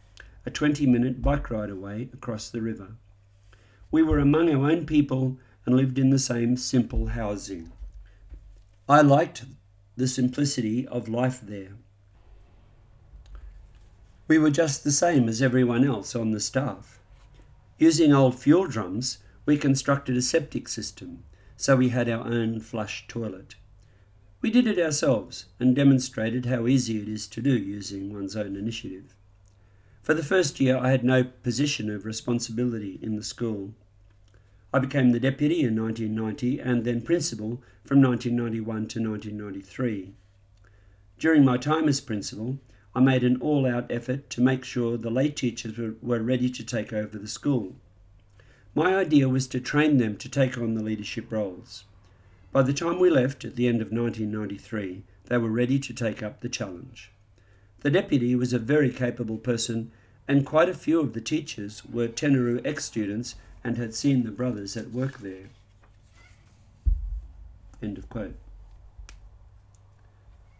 a 0.46 0.52
20 0.52 0.86
minute 0.88 1.22
bike 1.22 1.50
ride 1.50 1.70
away 1.70 2.10
across 2.14 2.50
the 2.50 2.62
river. 2.62 2.98
We 3.92 4.04
were 4.04 4.20
among 4.20 4.54
our 4.54 4.70
own 4.70 4.86
people 4.86 5.40
and 5.66 5.74
lived 5.74 5.98
in 5.98 6.10
the 6.10 6.20
same 6.20 6.58
simple 6.58 7.08
housing. 7.08 7.72
I 8.90 9.00
liked 9.00 9.46
the 9.96 10.08
simplicity 10.08 10.88
of 10.88 11.10
life 11.10 11.42
there. 11.42 11.74
We 14.28 14.38
were 14.38 14.50
just 14.50 14.84
the 14.84 14.92
same 14.92 15.28
as 15.28 15.42
everyone 15.42 15.84
else 15.84 16.16
on 16.16 16.32
the 16.32 16.40
staff. 16.40 17.00
Using 17.78 18.14
old 18.14 18.40
fuel 18.40 18.68
drums, 18.68 19.18
we 19.46 19.58
constructed 19.58 20.16
a 20.16 20.22
septic 20.22 20.68
system, 20.68 21.24
so 21.58 21.76
we 21.76 21.90
had 21.90 22.08
our 22.08 22.26
own 22.26 22.60
flush 22.60 23.06
toilet. 23.08 23.56
We 24.42 24.50
did 24.50 24.68
it 24.68 24.80
ourselves 24.80 25.46
and 25.60 25.76
demonstrated 25.76 26.46
how 26.46 26.66
easy 26.68 27.02
it 27.02 27.08
is 27.08 27.28
to 27.28 27.42
do 27.42 27.56
using 27.56 28.14
one's 28.14 28.36
own 28.36 28.56
initiative. 28.56 29.16
For 30.02 30.14
the 30.16 30.24
first 30.24 30.60
year, 30.60 30.78
I 30.78 30.90
had 30.90 31.04
no 31.04 31.24
position 31.24 31.90
of 31.90 32.06
responsibility 32.06 32.98
in 33.02 33.16
the 33.16 33.24
school. 33.24 33.76
I 34.74 34.80
became 34.80 35.12
the 35.12 35.20
deputy 35.20 35.64
in 35.64 35.76
1990 35.80 36.60
and 36.60 36.86
then 36.86 37.02
principal 37.02 37.62
from 37.84 38.02
1991 38.02 38.88
to 38.88 39.10
1993. 39.10 40.14
During 41.20 41.44
my 41.44 41.58
time 41.58 41.90
as 41.90 42.00
principal, 42.00 42.58
I 42.96 43.00
made 43.00 43.24
an 43.24 43.38
all 43.42 43.66
out 43.66 43.92
effort 43.92 44.30
to 44.32 44.42
make 44.42 44.64
sure 44.64 44.98
the 44.98 45.12
lay 45.12 45.30
teachers 45.30 45.78
were, 46.02 46.20
ready 46.20 46.50
to 46.50 46.64
take 46.64 46.94
over 46.94 47.18
the 47.18 47.28
school. 47.28 47.76
My 48.74 48.96
idea 48.96 49.28
was 49.28 49.48
to 49.48 49.60
train 49.60 49.98
them 49.98 50.16
to 50.18 50.30
take 50.30 50.58
on 50.58 50.74
the 50.74 50.84
leadership 50.84 51.32
roles. 51.32 51.84
By 52.52 52.64
the 52.64 52.74
time 52.74 53.00
we 53.00 53.10
left 53.10 53.46
at 53.46 53.56
the 53.56 53.68
end 53.68 53.82
of 53.82 53.92
1993, 53.92 55.04
they 55.26 55.38
were 55.38 55.50
ready 55.50 55.80
to 55.80 55.94
take 55.94 56.24
up 56.24 56.40
the 56.40 56.50
challenge. 56.50 57.12
The 57.82 57.92
deputy 57.92 58.36
was 58.36 58.54
a 58.54 58.60
very 58.60 58.92
capable 58.92 59.38
person, 59.38 59.92
and 60.28 60.46
quite 60.46 60.70
a 60.70 60.74
few 60.74 61.00
of 61.00 61.14
the 61.14 61.22
teachers 61.22 61.84
were 61.86 62.08
Tenaru 62.08 62.62
ex 62.66 62.86
students 62.86 63.36
and 63.64 63.78
had 63.78 63.94
seen 63.94 64.24
the 64.24 64.32
brothers 64.32 64.76
at 64.76 64.92
work 64.92 65.20
there. 65.20 65.50
End 67.82 67.98
of 67.98 68.10
quote. 68.10 68.36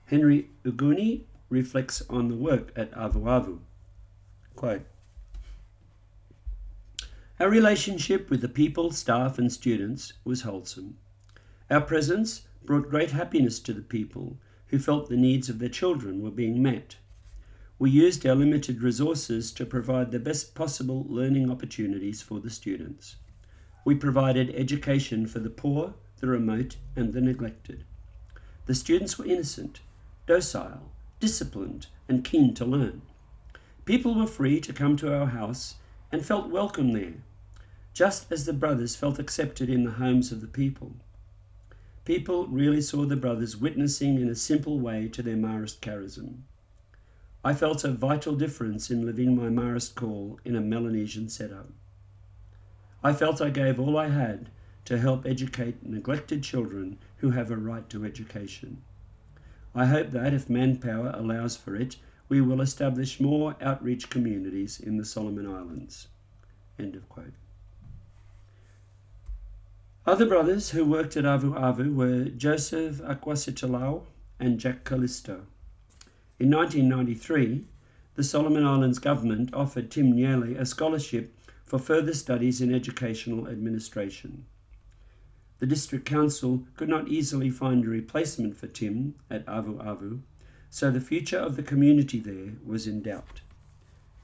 Henry 0.08 0.50
Uguni 0.66 1.22
reflects 1.50 2.02
on 2.10 2.28
the 2.28 2.36
work 2.36 2.72
at 2.76 2.92
Avu 2.92 3.22
Avu. 3.22 3.60
Quote, 4.56 4.86
Our 7.40 7.50
relationship 7.50 8.30
with 8.30 8.42
the 8.42 8.50
people, 8.50 8.92
staff, 8.92 9.38
and 9.38 9.52
students 9.52 10.14
was 10.26 10.42
wholesome. 10.42 10.98
Our 11.70 11.82
presence 11.82 12.48
brought 12.66 12.90
great 12.90 13.12
happiness 13.12 13.60
to 13.62 13.74
the 13.74 13.82
people 13.82 14.38
who 14.68 14.80
felt 14.80 15.10
the 15.10 15.18
needs 15.18 15.50
of 15.50 15.60
their 15.60 15.70
children 15.70 16.22
were 16.22 16.32
being 16.32 16.62
met. 16.62 16.98
We 17.82 17.90
used 17.90 18.28
our 18.28 18.36
limited 18.36 18.84
resources 18.84 19.52
to 19.54 19.66
provide 19.66 20.12
the 20.12 20.20
best 20.20 20.54
possible 20.54 21.04
learning 21.10 21.50
opportunities 21.50 22.22
for 22.22 22.40
the 22.40 22.52
students. 22.52 23.16
We 23.84 23.96
provided 23.96 24.54
education 24.54 25.26
for 25.26 25.40
the 25.40 25.50
poor, 25.50 25.96
the 26.20 26.28
remote, 26.28 26.76
and 26.96 27.12
the 27.12 27.22
neglected. 27.22 27.84
The 28.68 28.76
students 28.76 29.18
were 29.18 29.26
innocent, 29.26 29.80
docile, 30.28 30.92
disciplined, 31.20 31.88
and 32.08 32.24
keen 32.24 32.54
to 32.54 32.66
learn. 32.66 33.02
People 33.86 34.14
were 34.14 34.28
free 34.28 34.62
to 34.62 34.74
come 34.74 34.96
to 34.98 35.18
our 35.18 35.26
house 35.26 35.78
and 36.12 36.24
felt 36.24 36.52
welcome 36.52 36.92
there, 36.92 37.24
just 37.96 38.32
as 38.32 38.46
the 38.46 38.54
brothers 38.54 38.96
felt 38.96 39.18
accepted 39.18 39.72
in 39.72 39.86
the 39.86 39.94
homes 39.94 40.32
of 40.32 40.42
the 40.42 40.48
people. 40.48 40.98
People 42.06 42.46
really 42.46 42.82
saw 42.82 43.06
the 43.06 43.16
brothers 43.16 43.58
witnessing 43.58 44.22
in 44.22 44.30
a 44.30 44.36
simple 44.36 44.80
way 44.80 45.08
to 45.08 45.24
their 45.24 45.36
Marist 45.36 45.80
charism. 45.80 46.44
I 47.44 47.54
felt 47.56 47.84
a 47.84 47.92
vital 47.92 48.36
difference 48.36 48.92
in 48.92 49.06
living 49.06 49.36
my 49.36 49.50
Marist 49.50 49.96
call 49.96 50.40
in 50.46 50.56
a 50.56 50.62
Melanesian 50.62 51.28
setup. 51.28 51.70
I 53.04 53.14
felt 53.14 53.42
I 53.42 53.50
gave 53.50 53.80
all 53.80 53.98
I 53.98 54.10
had 54.10 54.50
to 54.86 55.00
help 55.00 55.26
educate 55.26 55.84
neglected 55.84 56.44
children 56.44 57.00
who 57.18 57.32
have 57.32 57.50
a 57.50 57.58
right 57.58 57.90
to 57.90 58.06
education. 58.06 58.84
I 59.74 59.86
hope 59.86 60.12
that, 60.12 60.34
if 60.34 60.50
manpower 60.50 61.12
allows 61.16 61.58
for 61.58 61.76
it, 61.76 61.96
we 62.30 62.42
will 62.42 62.62
establish 62.62 63.20
more 63.20 63.56
outreach 63.60 64.10
communities 64.10 64.80
in 64.80 64.98
the 64.98 65.06
Solomon 65.06 65.48
Islands. 65.48 66.10
End 66.78 66.96
of 66.96 67.10
quote. 67.10 67.34
Other 70.06 70.28
brothers 70.28 70.72
who 70.72 70.86
worked 70.86 71.18
at 71.18 71.26
Avu 71.26 71.54
Avu 71.54 71.94
were 71.94 72.26
Joseph 72.26 72.98
Aquasitalau 73.02 74.04
and 74.40 74.60
Jack 74.60 74.84
Callisto. 74.84 75.48
In 76.42 76.50
1993, 76.50 77.66
the 78.16 78.24
Solomon 78.24 78.66
Islands 78.66 78.98
government 78.98 79.54
offered 79.54 79.92
Tim 79.92 80.12
Nyele 80.12 80.60
a 80.60 80.66
scholarship 80.66 81.38
for 81.66 81.78
further 81.78 82.16
studies 82.16 82.62
in 82.62 82.74
educational 82.74 83.48
administration. 83.48 84.46
The 85.60 85.68
district 85.68 86.04
council 86.06 86.64
could 86.76 86.90
not 86.90 87.10
easily 87.10 87.52
find 87.52 87.86
a 87.86 87.90
replacement 87.90 88.58
for 88.58 88.66
Tim 88.66 89.14
at 89.30 89.46
Avu 89.46 89.78
Avu, 89.86 90.22
so 90.72 90.90
the 90.90 91.00
future 91.00 91.38
of 91.38 91.58
the 91.58 91.62
community 91.62 92.18
there 92.20 92.54
was 92.66 92.88
in 92.88 93.04
doubt. 93.04 93.42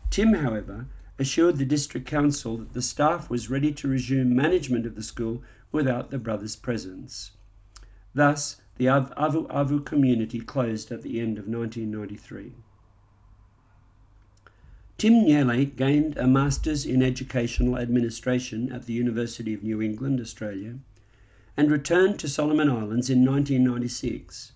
Tim, 0.09 0.33
however, 0.33 0.87
assured 1.19 1.57
the 1.57 1.65
district 1.65 2.07
council 2.07 2.57
that 2.57 2.73
the 2.73 2.81
staff 2.81 3.29
was 3.29 3.51
ready 3.51 3.71
to 3.73 3.87
resume 3.87 4.35
management 4.35 4.87
of 4.87 4.95
the 4.95 5.03
school 5.03 5.43
without 5.71 6.09
the 6.09 6.17
brothers' 6.17 6.55
presence. 6.55 7.33
Thus, 8.15 8.59
the 8.77 8.85
Avu 8.85 9.47
Avu 9.47 9.83
community 9.83 10.39
closed 10.39 10.91
at 10.91 11.01
the 11.01 11.19
end 11.19 11.37
of 11.37 11.47
1993. 11.47 12.53
Tim 14.97 15.13
Nyele 15.25 15.75
gained 15.75 16.17
a 16.17 16.27
Master's 16.27 16.85
in 16.85 17.03
Educational 17.03 17.77
Administration 17.77 18.71
at 18.71 18.85
the 18.85 18.93
University 18.93 19.53
of 19.53 19.63
New 19.63 19.81
England, 19.81 20.19
Australia, 20.19 20.79
and 21.55 21.71
returned 21.71 22.19
to 22.19 22.27
Solomon 22.27 22.69
Islands 22.69 23.09
in 23.09 23.25
1996, 23.25 24.53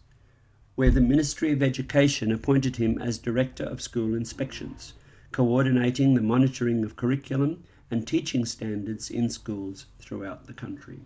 where 0.76 0.90
the 0.90 1.02
Ministry 1.02 1.52
of 1.52 1.62
Education 1.62 2.32
appointed 2.32 2.78
him 2.78 2.98
as 3.00 3.18
Director 3.18 3.64
of 3.64 3.82
School 3.82 4.16
Inspections, 4.16 4.94
coordinating 5.32 6.14
the 6.14 6.22
monitoring 6.22 6.84
of 6.84 6.96
curriculum 6.96 7.64
and 7.92 8.08
teaching 8.08 8.46
standards 8.46 9.10
in 9.10 9.30
schools 9.30 9.86
throughout 10.00 10.48
the 10.48 10.54
country. 10.54 11.02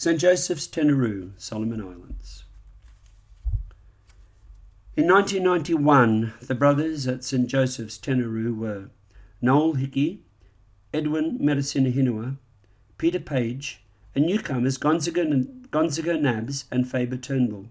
St. 0.00 0.20
Joseph's 0.20 0.68
Tenaru, 0.68 1.32
Solomon 1.38 1.80
Islands. 1.80 2.44
In 4.94 5.08
1991, 5.08 6.34
the 6.40 6.54
brothers 6.54 7.08
at 7.08 7.24
St 7.24 7.48
Joseph's 7.48 7.98
Tenaru 7.98 8.56
were 8.56 8.90
Noel 9.42 9.72
Hickey, 9.72 10.22
Edwin 10.94 11.40
Medicinahinua, 11.40 12.36
Peter 12.96 13.18
Page, 13.18 13.82
and 14.14 14.24
newcomers 14.24 14.76
Gonzaga, 14.76 15.24
Gonzaga 15.72 16.16
Nabs 16.16 16.66
and 16.70 16.88
Faber 16.88 17.16
Turnbull. 17.16 17.66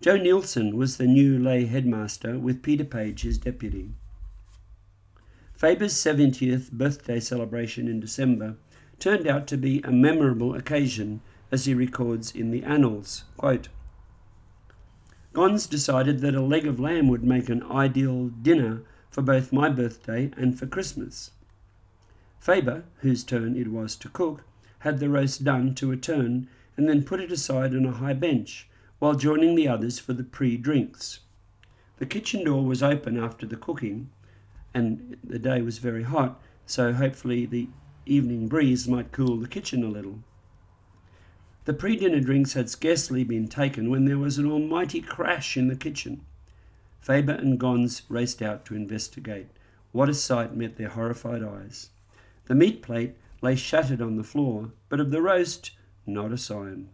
Joe 0.00 0.16
Nielsen 0.16 0.78
was 0.78 0.96
the 0.96 1.06
new 1.06 1.38
lay 1.38 1.66
headmaster, 1.66 2.38
with 2.38 2.62
Peter 2.62 2.84
Page 2.84 3.20
his 3.20 3.36
deputy. 3.36 3.90
Faber's 5.52 5.92
70th 5.92 6.72
birthday 6.72 7.20
celebration 7.20 7.86
in 7.86 8.00
December 8.00 8.56
turned 8.98 9.26
out 9.26 9.46
to 9.46 9.56
be 9.56 9.80
a 9.82 9.92
memorable 9.92 10.54
occasion, 10.54 11.20
as 11.50 11.64
he 11.64 11.74
records 11.74 12.30
in 12.34 12.50
the 12.50 12.62
Annals. 12.62 13.24
Quote, 13.36 13.68
Gons 15.32 15.66
decided 15.66 16.20
that 16.20 16.34
a 16.34 16.40
leg 16.40 16.66
of 16.66 16.80
lamb 16.80 17.08
would 17.08 17.24
make 17.24 17.48
an 17.48 17.62
ideal 17.62 18.28
dinner 18.28 18.82
for 19.10 19.22
both 19.22 19.52
my 19.52 19.68
birthday 19.68 20.30
and 20.36 20.58
for 20.58 20.66
Christmas. 20.66 21.30
Faber, 22.40 22.84
whose 23.00 23.24
turn 23.24 23.56
it 23.56 23.68
was 23.68 23.96
to 23.96 24.08
cook, 24.08 24.44
had 24.80 24.98
the 24.98 25.08
roast 25.08 25.44
done 25.44 25.74
to 25.74 25.90
a 25.90 25.96
turn 25.96 26.48
and 26.76 26.88
then 26.88 27.02
put 27.02 27.20
it 27.20 27.32
aside 27.32 27.74
on 27.74 27.84
a 27.84 27.92
high 27.92 28.12
bench 28.12 28.68
while 28.98 29.14
joining 29.14 29.54
the 29.54 29.68
others 29.68 29.98
for 29.98 30.12
the 30.12 30.24
pre 30.24 30.56
drinks. 30.56 31.20
The 31.98 32.06
kitchen 32.06 32.44
door 32.44 32.64
was 32.64 32.82
open 32.82 33.18
after 33.18 33.46
the 33.46 33.56
cooking, 33.56 34.10
and 34.72 35.16
the 35.22 35.38
day 35.38 35.60
was 35.60 35.78
very 35.78 36.04
hot, 36.04 36.40
so 36.66 36.92
hopefully 36.92 37.46
the 37.46 37.68
evening 38.08 38.48
breeze 38.48 38.88
might 38.88 39.12
cool 39.12 39.36
the 39.36 39.46
kitchen 39.48 39.84
a 39.84 39.88
little. 39.88 40.20
The 41.64 41.74
pre 41.74 41.96
dinner 41.96 42.20
drinks 42.20 42.54
had 42.54 42.70
scarcely 42.70 43.24
been 43.24 43.46
taken 43.46 43.90
when 43.90 44.06
there 44.06 44.18
was 44.18 44.38
an 44.38 44.50
almighty 44.50 45.00
crash 45.00 45.56
in 45.56 45.68
the 45.68 45.76
kitchen. 45.76 46.22
Faber 47.00 47.32
and 47.32 47.60
Gons 47.60 48.02
raced 48.08 48.40
out 48.40 48.64
to 48.64 48.74
investigate. 48.74 49.48
What 49.92 50.08
a 50.08 50.14
sight 50.14 50.56
met 50.56 50.76
their 50.76 50.88
horrified 50.88 51.42
eyes! 51.42 51.90
The 52.46 52.54
meat 52.54 52.82
plate 52.82 53.16
lay 53.42 53.54
shattered 53.54 54.00
on 54.00 54.16
the 54.16 54.24
floor, 54.24 54.72
but 54.88 55.00
of 55.00 55.10
the 55.10 55.22
roast, 55.22 55.72
not 56.06 56.32
a 56.32 56.38
sign. 56.38 56.88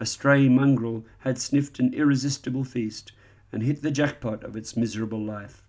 A 0.00 0.06
stray 0.06 0.48
mongrel 0.48 1.04
had 1.20 1.38
sniffed 1.38 1.78
an 1.78 1.92
irresistible 1.94 2.64
feast 2.64 3.12
and 3.52 3.62
hit 3.62 3.82
the 3.82 3.90
jackpot 3.90 4.42
of 4.44 4.56
its 4.56 4.76
miserable 4.76 5.22
life. 5.22 5.62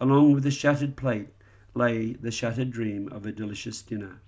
Along 0.00 0.32
with 0.32 0.42
the 0.42 0.50
shattered 0.50 0.96
plate 0.96 1.28
lay 1.74 2.12
the 2.12 2.30
shattered 2.30 2.70
dream 2.70 3.08
of 3.12 3.24
a 3.24 3.32
delicious 3.32 3.82
dinner. 3.82 4.20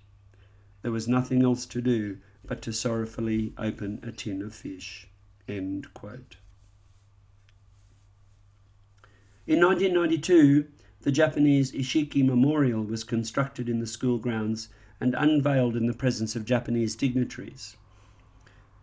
There 0.81 0.91
was 0.91 1.07
nothing 1.07 1.43
else 1.43 1.65
to 1.67 1.81
do 1.81 2.17
but 2.45 2.61
to 2.63 2.71
sorrowfully 2.71 3.53
open 3.57 3.99
a 4.03 4.11
tin 4.11 4.41
of 4.41 4.53
fish. 4.53 5.07
In 5.47 5.83
1992, 9.47 10.67
the 11.01 11.11
Japanese 11.11 11.71
Ishiki 11.71 12.25
Memorial 12.25 12.83
was 12.83 13.03
constructed 13.03 13.69
in 13.69 13.79
the 13.79 13.85
school 13.85 14.17
grounds 14.17 14.69
and 14.99 15.13
unveiled 15.13 15.75
in 15.75 15.85
the 15.85 15.93
presence 15.93 16.35
of 16.35 16.45
Japanese 16.45 16.95
dignitaries. 16.95 17.77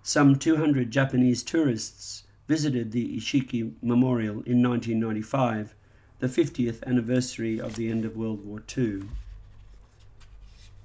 Some 0.04 0.36
200 0.36 0.90
Japanese 0.90 1.42
tourists 1.42 2.24
visited 2.46 2.92
the 2.92 3.16
Ishiki 3.16 3.74
Memorial 3.82 4.42
in 4.42 4.62
1995, 4.62 5.74
the 6.22 6.28
50th 6.28 6.84
anniversary 6.84 7.60
of 7.60 7.74
the 7.74 7.90
end 7.90 8.04
of 8.04 8.16
World 8.16 8.46
War 8.46 8.62
II. 8.78 9.08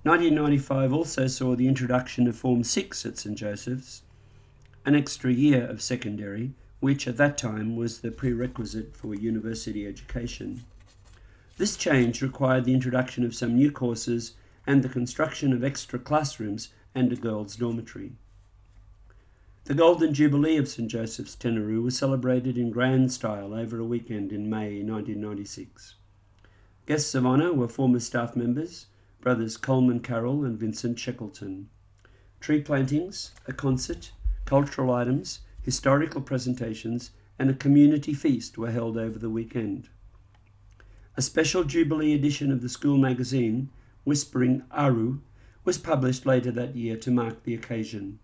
1995 0.01 0.91
also 0.91 1.27
saw 1.27 1.55
the 1.55 1.67
introduction 1.67 2.27
of 2.27 2.35
Form 2.35 2.63
6 2.63 3.05
at 3.05 3.19
St 3.19 3.37
Joseph's, 3.37 4.01
an 4.83 4.95
extra 4.95 5.31
year 5.31 5.67
of 5.67 5.79
secondary, 5.79 6.55
which 6.79 7.07
at 7.07 7.17
that 7.17 7.37
time 7.37 7.75
was 7.75 7.99
the 7.99 8.09
prerequisite 8.09 8.97
for 8.97 9.13
university 9.13 9.85
education. 9.85 10.63
This 11.57 11.77
change 11.77 12.23
required 12.23 12.65
the 12.65 12.73
introduction 12.73 13.23
of 13.23 13.35
some 13.35 13.53
new 13.53 13.71
courses 13.71 14.33
and 14.65 14.81
the 14.81 14.89
construction 14.89 15.53
of 15.53 15.63
extra 15.63 15.99
classrooms 15.99 16.69
and 16.95 17.13
a 17.13 17.15
girls' 17.15 17.57
dormitory. 17.57 18.13
The 19.67 19.73
Golden 19.73 20.13
Jubilee 20.13 20.55
of 20.55 20.69
St 20.69 20.89
Joseph's 20.89 21.35
Tenaru 21.35 21.83
was 21.83 21.97
celebrated 21.97 22.57
in 22.57 22.71
grand 22.71 23.11
style 23.11 23.53
over 23.53 23.77
a 23.77 23.83
weekend 23.83 24.31
in 24.31 24.49
May 24.49 24.81
1996. 24.81 25.95
Guests 26.85 27.13
of 27.13 27.25
honour 27.25 27.51
were 27.51 27.67
former 27.67 27.99
staff 27.99 28.33
members, 28.33 28.85
brothers 29.19 29.57
Coleman 29.57 29.99
Carroll 29.99 30.45
and 30.45 30.57
Vincent 30.57 30.97
Shackleton. 30.97 31.67
Tree 32.39 32.61
plantings, 32.61 33.31
a 33.45 33.51
concert, 33.51 34.13
cultural 34.45 34.93
items, 34.93 35.41
historical 35.61 36.21
presentations, 36.21 37.11
and 37.37 37.49
a 37.49 37.53
community 37.53 38.13
feast 38.13 38.57
were 38.57 38.71
held 38.71 38.97
over 38.97 39.19
the 39.19 39.29
weekend. 39.29 39.89
A 41.17 41.21
special 41.21 41.65
Jubilee 41.65 42.13
edition 42.13 42.53
of 42.53 42.61
the 42.61 42.69
school 42.69 42.97
magazine, 42.97 43.69
Whispering 44.05 44.63
Aru, 44.71 45.19
was 45.65 45.77
published 45.77 46.25
later 46.25 46.51
that 46.51 46.77
year 46.77 46.95
to 46.95 47.11
mark 47.11 47.43
the 47.43 47.53
occasion. 47.53 48.19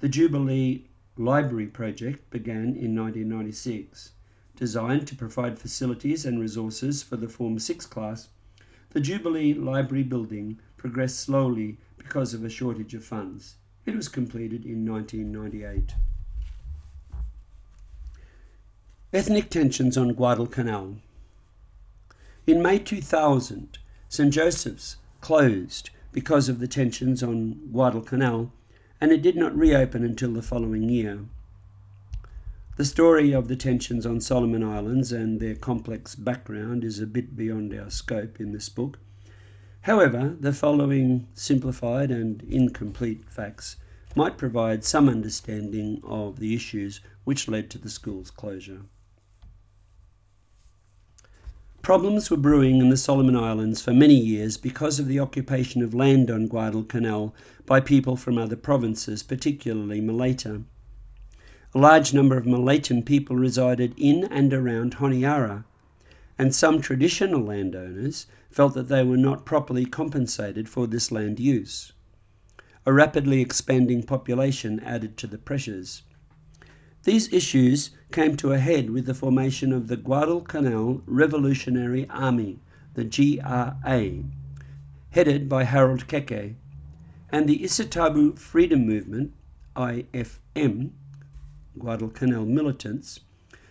The 0.00 0.08
Jubilee 0.10 0.84
Library 1.16 1.68
project 1.68 2.28
began 2.28 2.76
in 2.76 2.94
1996. 2.94 4.12
Designed 4.54 5.06
to 5.08 5.16
provide 5.16 5.58
facilities 5.58 6.26
and 6.26 6.38
resources 6.38 7.02
for 7.02 7.16
the 7.16 7.30
Form 7.30 7.58
6 7.58 7.86
class, 7.86 8.28
the 8.90 9.00
Jubilee 9.00 9.54
Library 9.54 10.02
building 10.02 10.58
progressed 10.76 11.20
slowly 11.20 11.78
because 11.96 12.34
of 12.34 12.44
a 12.44 12.50
shortage 12.50 12.92
of 12.92 13.04
funds. 13.04 13.56
It 13.86 13.96
was 13.96 14.08
completed 14.08 14.66
in 14.66 14.84
1998. 14.84 15.94
Ethnic 19.14 19.48
tensions 19.48 19.96
on 19.96 20.12
Guadalcanal. 20.12 20.96
In 22.46 22.62
May 22.62 22.78
2000, 22.78 23.78
St. 24.10 24.32
Joseph's 24.32 24.96
closed 25.22 25.88
because 26.12 26.50
of 26.50 26.58
the 26.58 26.68
tensions 26.68 27.22
on 27.22 27.70
Guadalcanal, 27.72 28.52
and 29.00 29.12
it 29.12 29.22
did 29.22 29.36
not 29.36 29.56
reopen 29.56 30.04
until 30.04 30.32
the 30.32 30.42
following 30.42 30.88
year. 30.88 31.20
The 32.76 32.84
story 32.84 33.32
of 33.32 33.48
the 33.48 33.56
tensions 33.56 34.04
on 34.04 34.20
Solomon 34.20 34.62
Islands 34.62 35.10
and 35.10 35.40
their 35.40 35.54
complex 35.54 36.14
background 36.14 36.84
is 36.84 37.00
a 37.00 37.06
bit 37.06 37.36
beyond 37.36 37.72
our 37.72 37.90
scope 37.90 38.38
in 38.38 38.52
this 38.52 38.68
book. 38.68 38.98
However, 39.82 40.36
the 40.38 40.52
following 40.52 41.26
simplified 41.32 42.10
and 42.10 42.42
incomplete 42.42 43.24
facts 43.28 43.76
might 44.14 44.36
provide 44.36 44.84
some 44.84 45.08
understanding 45.08 46.00
of 46.02 46.38
the 46.38 46.54
issues 46.54 47.00
which 47.24 47.48
led 47.48 47.70
to 47.70 47.78
the 47.78 47.88
school's 47.88 48.30
closure. 48.30 48.82
Problems 51.86 52.32
were 52.32 52.36
brewing 52.36 52.80
in 52.80 52.88
the 52.88 52.96
Solomon 52.96 53.36
Islands 53.36 53.80
for 53.80 53.92
many 53.92 54.16
years 54.16 54.56
because 54.56 54.98
of 54.98 55.06
the 55.06 55.20
occupation 55.20 55.82
of 55.82 55.94
land 55.94 56.32
on 56.32 56.48
Guadalcanal 56.48 57.32
by 57.64 57.78
people 57.78 58.16
from 58.16 58.38
other 58.38 58.56
provinces, 58.56 59.22
particularly 59.22 60.00
Malaita. 60.00 60.64
A 61.72 61.78
large 61.78 62.12
number 62.12 62.36
of 62.36 62.44
Malaitan 62.44 63.06
people 63.06 63.36
resided 63.36 63.94
in 63.96 64.24
and 64.24 64.52
around 64.52 64.96
Honiara, 64.96 65.62
and 66.36 66.52
some 66.52 66.80
traditional 66.80 67.40
landowners 67.40 68.26
felt 68.50 68.74
that 68.74 68.88
they 68.88 69.04
were 69.04 69.16
not 69.16 69.46
properly 69.46 69.86
compensated 69.86 70.68
for 70.68 70.88
this 70.88 71.12
land 71.12 71.38
use. 71.38 71.92
A 72.84 72.92
rapidly 72.92 73.40
expanding 73.40 74.02
population 74.02 74.80
added 74.80 75.16
to 75.18 75.28
the 75.28 75.38
pressures. 75.38 76.02
These 77.06 77.32
issues 77.32 77.90
came 78.10 78.36
to 78.38 78.50
a 78.52 78.58
head 78.58 78.90
with 78.90 79.06
the 79.06 79.14
formation 79.14 79.72
of 79.72 79.86
the 79.86 79.96
Guadalcanal 79.96 81.04
Revolutionary 81.06 82.10
Army, 82.10 82.58
the 82.94 83.04
GRA, 83.04 84.24
headed 85.10 85.48
by 85.48 85.62
Harold 85.62 86.08
Keke, 86.08 86.56
and 87.30 87.48
the 87.48 87.60
Isatabu 87.60 88.36
Freedom 88.36 88.84
Movement, 88.84 89.34
IFM, 89.76 90.90
Guadalcanal 91.78 92.44
militants, 92.44 93.20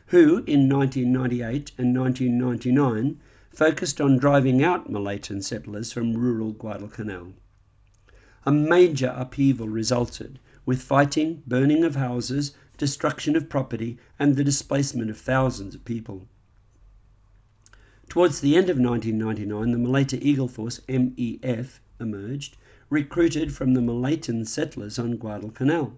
who 0.05 0.37
in 0.47 0.69
1998 0.69 1.73
and 1.77 1.93
1999 1.93 3.19
focused 3.49 3.99
on 3.99 4.17
driving 4.17 4.63
out 4.63 4.89
Malaitan 4.89 5.43
settlers 5.43 5.91
from 5.91 6.13
rural 6.13 6.53
Guadalcanal. 6.53 7.33
A 8.45 8.53
major 8.53 9.13
upheaval 9.13 9.67
resulted, 9.67 10.39
with 10.65 10.81
fighting, 10.81 11.43
burning 11.45 11.83
of 11.83 11.97
houses, 11.97 12.53
destruction 12.77 13.35
of 13.35 13.49
property, 13.49 13.97
and 14.19 14.35
the 14.35 14.43
displacement 14.43 15.09
of 15.09 15.17
thousands 15.17 15.75
of 15.75 15.85
people. 15.85 16.27
Towards 18.07 18.39
the 18.39 18.55
end 18.55 18.69
of 18.69 18.77
1999, 18.79 19.71
the 19.71 19.89
Malaita 19.89 20.21
Eagle 20.21 20.47
Force, 20.47 20.79
MEF, 20.87 21.79
emerged, 21.99 22.55
recruited 22.89 23.53
from 23.53 23.73
the 23.73 23.81
Malaitan 23.81 24.47
settlers 24.47 24.99
on 24.99 25.17
Guadalcanal. 25.17 25.97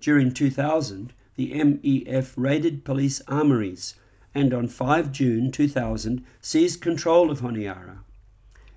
During 0.00 0.32
2000, 0.32 1.12
the 1.36 1.52
MEF 1.52 2.34
raided 2.36 2.84
police 2.84 3.22
armories 3.26 3.94
and 4.34 4.52
on 4.52 4.68
5 4.68 5.12
June 5.12 5.50
2000 5.50 6.24
seized 6.40 6.80
control 6.80 7.30
of 7.30 7.40
Honiara. 7.40 7.98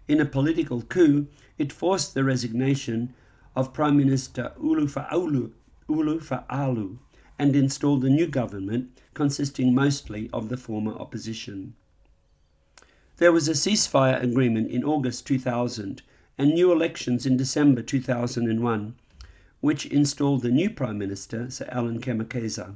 In 0.08 0.22
a 0.22 0.26
political 0.26 0.82
coup, 0.84 1.28
it 1.58 1.74
forced 1.74 2.14
the 2.14 2.24
resignation 2.24 3.14
of 3.56 3.74
Prime 3.74 3.98
Minister 3.98 4.54
Ulu 4.58 4.88
Fa'alu, 4.88 5.52
Ulu 5.90 6.20
Fa'alu 6.20 6.98
and 7.40 7.56
installed 7.56 8.04
a 8.04 8.10
new 8.10 8.28
government 8.28 9.00
consisting 9.14 9.74
mostly 9.74 10.30
of 10.32 10.50
the 10.50 10.58
former 10.58 10.94
opposition. 10.94 11.76
There 13.18 13.32
was 13.32 13.48
a 13.48 13.54
ceasefire 13.54 14.22
agreement 14.22 14.70
in 14.70 14.84
August 14.84 15.26
2000 15.26 16.02
and 16.38 16.54
new 16.54 16.72
elections 16.72 17.26
in 17.26 17.36
December 17.36 17.82
2001, 17.82 18.96
which 19.60 19.88
installed 19.88 20.44
the 20.44 20.52
new 20.52 20.70
Prime 20.70 21.00
Minister, 21.00 21.50
Sir 21.50 21.68
Allan 21.72 22.00
Kemakeza. 22.00 22.76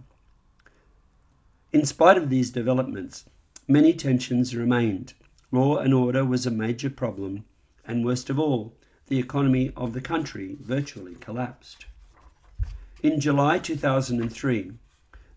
In 1.72 1.86
spite 1.86 2.18
of 2.18 2.30
these 2.30 2.50
developments, 2.50 3.26
many 3.68 3.94
tensions 3.94 4.56
remained. 4.56 5.14
Law 5.52 5.78
and 5.78 5.94
order 5.94 6.26
was 6.26 6.46
a 6.46 6.52
major 6.52 6.90
problem, 6.90 7.46
and 7.86 8.04
worst 8.04 8.30
of 8.30 8.40
all, 8.40 8.74
the 9.08 9.20
economy 9.20 9.72
of 9.76 9.94
the 9.94 10.02
country 10.02 10.58
virtually 10.60 11.16
collapsed. 11.16 11.86
In 13.04 13.20
July 13.20 13.58
2003, 13.58 14.74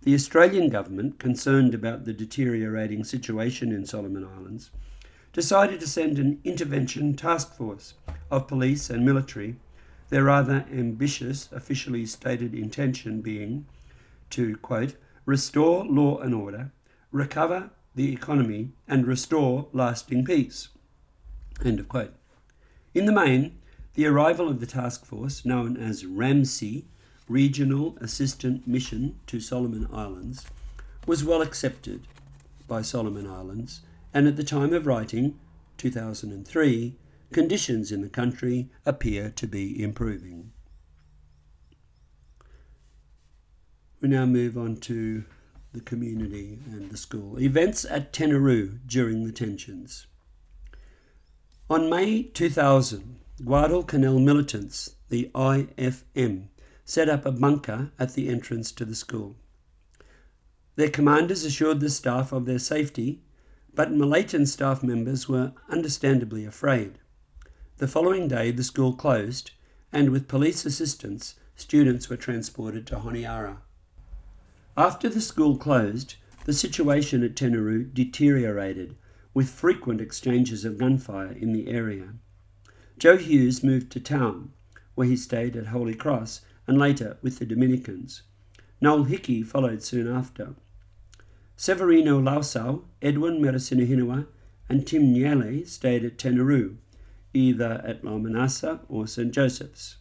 the 0.03 0.15
Australian 0.15 0.69
government, 0.69 1.19
concerned 1.19 1.73
about 1.73 2.05
the 2.05 2.13
deteriorating 2.13 3.05
situation 3.05 3.73
in 3.73 3.87
Solomon 3.87 4.23
Islands, 4.23 4.71
decided 5.33 5.81
to 5.81 5.87
send 5.87 6.19
an 6.19 6.41
intervention 6.45 7.15
task 7.15 7.55
force 7.57 7.95
of 8.31 8.49
police 8.49 8.91
and 8.91 9.03
military, 9.03 9.57
their 10.11 10.25
rather 10.25 10.67
ambitious 10.71 11.49
officially 11.53 12.05
stated 12.05 12.53
intention 12.53 13.23
being 13.23 13.65
to, 14.29 14.59
quote, 14.59 14.97
restore 15.25 15.87
law 15.87 16.19
and 16.19 16.35
order, 16.35 16.71
recover 17.13 17.71
the 17.95 18.13
economy, 18.13 18.73
and 18.87 19.07
restore 19.07 19.69
lasting 19.73 20.27
peace. 20.27 20.69
End 21.65 21.81
of 21.81 21.89
quote. 21.89 22.13
In 22.93 23.07
the 23.07 23.13
main, 23.13 23.57
the 23.95 24.05
arrival 24.05 24.51
of 24.51 24.61
the 24.61 24.67
task 24.67 25.07
force, 25.07 25.47
known 25.47 25.79
as 25.79 26.05
RAMSI, 26.05 26.85
Regional 27.29 27.97
Assistance 28.01 28.67
Mission 28.67 29.19
to 29.27 29.41
Solomon 29.41 29.89
Islands, 29.93 30.47
was 31.07 31.25
well 31.25 31.43
accepted 31.43 32.03
by 32.69 32.83
Solomon 32.83 33.27
Islands 33.27 33.81
and 34.13 34.29
at 34.29 34.37
the 34.37 34.45
time 34.45 34.73
of 34.73 34.87
writing, 34.87 35.39
2003, 35.79 36.97
conditions 37.33 37.91
in 37.91 38.01
the 38.01 38.09
country 38.09 38.69
appear 38.87 39.31
to 39.31 39.47
be 39.47 39.83
improving. 39.83 40.53
We 44.01 44.09
now 44.09 44.25
move 44.27 44.57
on 44.57 44.77
to 44.83 45.25
the 45.73 45.81
community 45.81 46.59
and 46.71 46.91
the 46.91 46.97
school. 46.97 47.41
Events 47.41 47.85
at 47.85 48.13
Tenaru 48.13 48.79
during 48.87 49.25
the 49.25 49.33
tensions. 49.33 50.07
On 51.69 51.91
May 51.91 52.23
2000, 52.23 53.19
Guadalcanal 53.45 54.21
militants, 54.21 54.95
the 55.09 55.31
IFM, 55.35 56.49
set 56.85 57.09
up 57.09 57.25
a 57.25 57.33
bunker 57.33 57.91
at 57.99 58.15
the 58.15 58.29
entrance 58.29 58.73
to 58.73 58.85
the 58.85 58.95
school. 58.95 59.37
Their 60.77 60.91
commanders 60.91 61.45
assured 61.45 61.81
the 61.81 61.91
staff 61.91 62.33
of 62.33 62.47
their 62.47 62.59
safety 62.59 63.23
but 63.75 63.93
Malaitan 63.93 64.47
staff 64.47 64.83
members 64.85 65.29
were 65.29 65.53
understandably 65.69 66.45
afraid. 66.45 66.99
The 67.79 67.89
following 67.89 68.29
day, 68.29 68.53
the 68.53 68.63
school 68.63 68.95
closed, 68.95 69.51
and 69.93 70.11
with 70.11 70.29
police 70.29 70.65
assistance, 70.65 71.35
students 71.57 72.09
were 72.09 72.17
transported 72.17 72.87
to 72.87 72.97
Honiara. 72.97 73.59
After 74.77 75.09
the 75.09 75.21
school 75.21 75.57
closed, 75.57 76.15
the 76.45 76.53
situation 76.53 77.25
at 77.25 77.35
Tenaru 77.35 77.93
deteriorated, 77.93 78.95
with 79.33 79.51
frequent 79.51 80.01
exchanges 80.01 80.65
of 80.65 80.79
gunfire 80.79 81.33
in 81.33 81.53
the 81.53 81.69
area. 81.69 82.15
Joe 82.97 83.17
Hughes 83.17 83.65
moved 83.65 83.91
to 83.93 84.01
town, 84.01 84.53
where 84.95 85.09
he 85.09 85.17
stayed 85.17 85.57
at 85.57 85.67
Holy 85.67 85.95
Cross 85.95 86.43
and 86.67 86.79
later 86.79 87.17
with 87.23 87.39
the 87.39 87.47
Dominicans. 87.47 88.23
Noel 88.81 89.05
Hickey 89.05 89.43
followed 89.43 89.83
soon 89.83 90.09
after. 90.09 90.55
Severino 91.57 92.21
Lausau, 92.21 92.85
Edwin 93.01 93.41
Marasinahinawa, 93.41 94.27
and 94.69 94.87
Tim 94.87 95.15
Nyele 95.15 95.67
stayed 95.69 96.05
at 96.05 96.19
Tenaru, 96.19 96.77
either 97.33 97.83
at 97.85 98.05
La 98.05 98.19
or 98.89 99.07
St. 99.07 99.33
Joseph's. 99.33 99.97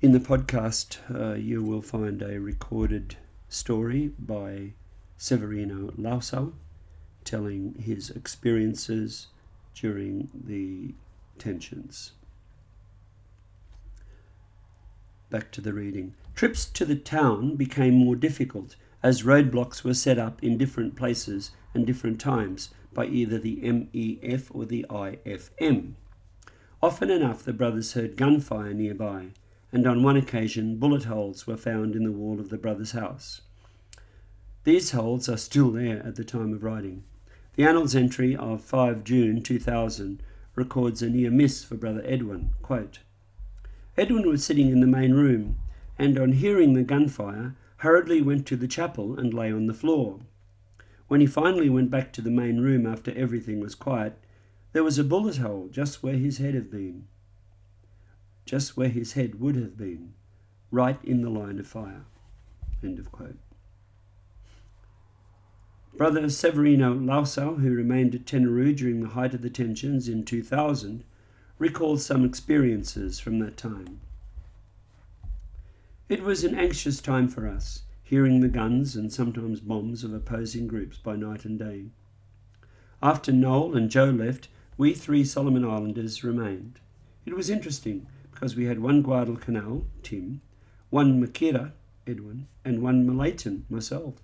In 0.00 0.12
the 0.12 0.20
podcast, 0.20 0.98
uh, 1.12 1.34
you 1.34 1.62
will 1.62 1.82
find 1.82 2.22
a 2.22 2.38
recorded 2.38 3.16
story 3.48 4.12
by 4.18 4.72
Severino 5.16 5.90
Lausau 5.98 6.52
telling 7.24 7.74
his 7.80 8.10
experiences 8.10 9.26
during 9.74 10.30
the 10.32 10.94
tensions. 11.38 12.12
Back 15.30 15.50
to 15.52 15.60
the 15.60 15.74
reading. 15.74 16.14
Trips 16.34 16.64
to 16.66 16.84
the 16.84 16.96
town 16.96 17.56
became 17.56 17.94
more 17.94 18.16
difficult 18.16 18.76
as 19.02 19.24
roadblocks 19.24 19.84
were 19.84 19.94
set 19.94 20.18
up 20.18 20.42
in 20.42 20.56
different 20.56 20.96
places 20.96 21.50
and 21.74 21.86
different 21.86 22.20
times 22.20 22.70
by 22.94 23.06
either 23.06 23.38
the 23.38 23.56
MEF 23.62 24.48
or 24.50 24.64
the 24.64 24.86
IFM. 24.88 25.92
Often 26.82 27.10
enough, 27.10 27.44
the 27.44 27.52
brothers 27.52 27.92
heard 27.92 28.16
gunfire 28.16 28.72
nearby, 28.72 29.28
and 29.70 29.86
on 29.86 30.02
one 30.02 30.16
occasion, 30.16 30.78
bullet 30.78 31.04
holes 31.04 31.46
were 31.46 31.56
found 31.56 31.94
in 31.94 32.04
the 32.04 32.12
wall 32.12 32.40
of 32.40 32.48
the 32.48 32.56
brothers' 32.56 32.92
house. 32.92 33.42
These 34.64 34.92
holes 34.92 35.28
are 35.28 35.36
still 35.36 35.70
there 35.70 36.02
at 36.06 36.16
the 36.16 36.24
time 36.24 36.52
of 36.54 36.62
writing. 36.62 37.04
The 37.54 37.64
Annals 37.64 37.94
entry 37.94 38.34
of 38.36 38.62
5 38.62 39.04
June 39.04 39.42
2000 39.42 40.22
records 40.54 41.02
a 41.02 41.10
near 41.10 41.30
miss 41.30 41.64
for 41.64 41.76
Brother 41.76 42.02
Edwin. 42.04 42.50
Quote, 42.62 43.00
Edwin 43.98 44.28
was 44.28 44.44
sitting 44.44 44.68
in 44.68 44.78
the 44.78 44.86
main 44.86 45.12
room, 45.12 45.56
and 45.98 46.16
on 46.16 46.30
hearing 46.30 46.74
the 46.74 46.84
gunfire, 46.84 47.56
hurriedly 47.78 48.22
went 48.22 48.46
to 48.46 48.54
the 48.54 48.68
chapel 48.68 49.18
and 49.18 49.34
lay 49.34 49.50
on 49.50 49.66
the 49.66 49.74
floor. 49.74 50.20
When 51.08 51.20
he 51.20 51.26
finally 51.26 51.68
went 51.68 51.90
back 51.90 52.12
to 52.12 52.22
the 52.22 52.30
main 52.30 52.60
room 52.60 52.86
after 52.86 53.12
everything 53.16 53.58
was 53.58 53.74
quiet, 53.74 54.16
there 54.72 54.84
was 54.84 54.98
a 54.98 55.04
bullet 55.04 55.38
hole 55.38 55.68
just 55.72 56.00
where 56.00 56.14
his 56.14 56.38
head 56.38 56.54
had 56.54 56.70
been. 56.70 57.08
Just 58.44 58.76
where 58.76 58.88
his 58.88 59.14
head 59.14 59.40
would 59.40 59.56
have 59.56 59.76
been, 59.76 60.14
right 60.70 61.02
in 61.02 61.22
the 61.22 61.30
line 61.30 61.58
of 61.58 61.66
fire. 61.66 62.04
End 62.84 63.00
of 63.00 63.10
quote. 63.10 63.38
Brother 65.96 66.30
Severino 66.30 66.94
Lausau, 66.94 67.56
who 67.56 67.72
remained 67.72 68.14
at 68.14 68.26
Tenaru 68.26 68.76
during 68.76 69.00
the 69.00 69.08
height 69.08 69.34
of 69.34 69.42
the 69.42 69.50
tensions 69.50 70.08
in 70.08 70.24
2000, 70.24 71.02
recalls 71.58 72.04
some 72.04 72.24
experiences 72.24 73.18
from 73.18 73.38
that 73.40 73.56
time. 73.56 74.00
It 76.08 76.22
was 76.22 76.44
an 76.44 76.54
anxious 76.54 77.00
time 77.00 77.28
for 77.28 77.46
us, 77.46 77.82
hearing 78.02 78.40
the 78.40 78.48
guns 78.48 78.96
and 78.96 79.12
sometimes 79.12 79.60
bombs 79.60 80.04
of 80.04 80.14
opposing 80.14 80.66
groups 80.66 80.96
by 80.96 81.16
night 81.16 81.44
and 81.44 81.58
day. 81.58 81.86
After 83.02 83.32
Noel 83.32 83.76
and 83.76 83.90
Joe 83.90 84.06
left, 84.06 84.48
we 84.76 84.94
three 84.94 85.24
Solomon 85.24 85.64
Islanders 85.64 86.24
remained. 86.24 86.80
It 87.26 87.34
was 87.34 87.50
interesting 87.50 88.06
because 88.32 88.56
we 88.56 88.66
had 88.66 88.78
one 88.78 89.02
Guadalcanal, 89.02 89.84
Tim, 90.02 90.40
one 90.90 91.20
Makira, 91.20 91.72
Edwin, 92.06 92.46
and 92.64 92.80
one 92.82 93.06
Malaitan, 93.06 93.64
myself. 93.68 94.22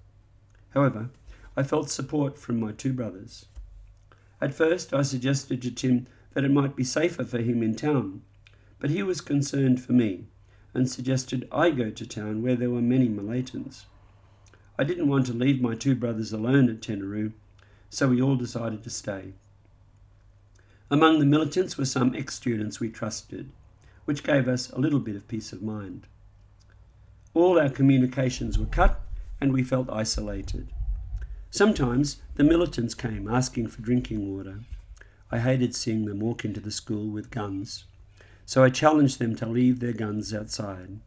However, 0.71 1.11
I 1.57 1.63
felt 1.63 1.91
support 1.91 2.39
from 2.39 2.59
my 2.59 2.73
two 2.73 2.93
brothers. 2.93 3.47
At 4.41 4.55
first, 4.55 4.95
I 4.95 5.03
suggested 5.03 5.63
to 5.63 5.71
Tim 5.71 6.07
that 6.35 6.45
it 6.45 6.51
might 6.51 6.77
be 6.77 6.85
safer 6.85 7.25
for 7.25 7.39
him 7.39 7.63
in 7.63 7.75
town, 7.75 8.23
but 8.79 8.91
he 8.91 9.03
was 9.03 9.21
concerned 9.21 9.83
for 9.83 9.93
me 9.93 10.27
and 10.75 10.91
suggested 10.91 11.49
I 11.51 11.71
go 11.71 11.91
to 11.91 12.07
town 12.07 12.43
where 12.43 12.57
there 12.57 12.71
were 12.71 12.83
many 12.83 13.09
Malaitans. 13.09 13.85
I 14.77 14.85
didn't 14.85 15.09
want 15.09 15.27
to 15.27 15.33
leave 15.33 15.63
my 15.63 15.75
two 15.75 15.95
brothers 15.95 16.33
alone 16.33 16.69
at 16.69 16.81
Tenaru, 16.81 17.33
so 17.89 18.09
we 18.09 18.21
all 18.21 18.35
decided 18.35 18.83
to 18.83 18.91
stay. 18.91 19.35
Among 20.91 21.21
the 21.21 21.27
militants 21.27 21.79
were 21.79 21.85
some 21.85 22.15
ex 22.15 22.35
students 22.35 22.81
we 22.81 22.91
trusted, 22.91 23.51
which 24.05 24.25
gave 24.25 24.49
us 24.49 24.71
a 24.71 24.81
little 24.81 24.99
bit 24.99 25.17
of 25.17 25.29
peace 25.29 25.53
of 25.53 25.63
mind. 25.63 26.07
All 27.33 27.59
our 27.59 27.71
communications 27.71 28.59
were 28.59 28.67
cut 28.67 29.01
and 29.41 29.53
we 29.53 29.63
felt 29.63 29.89
isolated. 29.91 30.69
Sometimes 31.51 32.21
the 32.35 32.45
militants 32.45 32.95
came 32.95 33.29
asking 33.29 33.69
for 33.69 33.81
drinking 33.81 34.35
water. 34.35 34.61
I 35.35 35.39
hated 35.41 35.75
seeing 35.75 36.05
them 36.05 36.21
walk 36.21 36.45
into 36.45 36.61
the 36.61 36.71
school 36.71 37.09
with 37.09 37.31
guns 37.31 37.85
so 38.47 38.63
I 38.63 38.69
challenged 38.69 39.19
them 39.19 39.35
to 39.37 39.47
leave 39.47 39.81
their 39.81 39.93
guns 39.93 40.35
outside. 40.35 41.01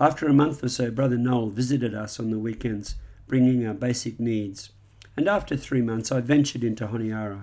After 0.00 0.26
a 0.26 0.32
month 0.32 0.64
or 0.64 0.68
so, 0.68 0.90
Brother 0.90 1.18
Noel 1.18 1.50
visited 1.50 1.94
us 1.94 2.18
on 2.18 2.30
the 2.30 2.38
weekends, 2.38 2.96
bringing 3.26 3.66
our 3.66 3.74
basic 3.74 4.18
needs, 4.18 4.70
and 5.16 5.28
after 5.28 5.56
three 5.56 5.82
months 5.82 6.10
I 6.10 6.20
ventured 6.20 6.64
into 6.64 6.86
Honiara. 6.86 7.42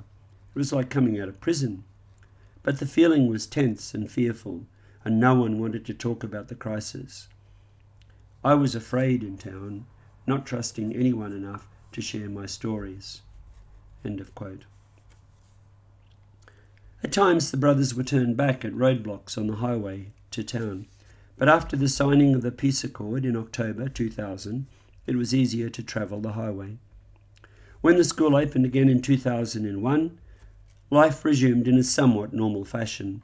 It 0.56 0.60
was 0.60 0.74
like 0.74 0.90
coming 0.90 1.20
out 1.20 1.30
of 1.30 1.42
prison. 1.42 1.84
But 2.62 2.80
the 2.80 2.86
feeling 2.86 3.28
was 3.28 3.46
tense 3.46 3.94
and 3.94 4.10
fearful, 4.10 4.66
and 5.04 5.20
no 5.20 5.36
one 5.36 5.60
wanted 5.60 5.86
to 5.86 5.94
talk 5.94 6.24
about 6.24 6.48
the 6.48 6.56
crisis. 6.56 7.28
I 8.44 8.54
was 8.56 8.76
afraid 8.76 9.24
in 9.24 9.38
town, 9.38 9.86
not 10.26 10.46
trusting 10.46 10.96
anyone 10.96 11.32
enough 11.32 11.68
to 11.92 12.02
share 12.02 12.30
my 12.30 12.46
stories. 12.46 13.22
End 14.06 14.20
of 14.20 14.34
quote. 14.36 14.66
At 17.04 17.12
times 17.12 17.52
the 17.52 17.58
brothers 17.58 17.94
were 17.94 18.04
turned 18.04 18.38
back 18.38 18.64
at 18.64 18.72
roadblocks 18.72 19.38
on 19.38 19.48
the 19.48 19.58
highway 19.58 20.14
to 20.32 20.42
town, 20.42 20.88
but 21.38 21.50
after 21.50 21.76
the 21.76 21.90
signing 21.90 22.34
of 22.34 22.44
the 22.44 22.52
peace 22.52 22.82
accord 22.86 23.26
in 23.26 23.36
October 23.36 23.90
2000, 23.90 24.68
it 25.06 25.18
was 25.18 25.36
easier 25.36 25.70
to 25.70 25.84
travel 25.84 26.22
the 26.22 26.32
highway. 26.32 26.78
When 27.82 27.98
the 27.98 28.06
school 28.06 28.38
opened 28.38 28.66
again 28.66 28.88
in 28.88 29.02
2001, 29.02 30.18
life 30.90 31.26
resumed 31.26 31.68
in 31.68 31.78
a 31.78 31.84
somewhat 31.84 32.32
normal 32.32 32.64
fashion. 32.64 33.22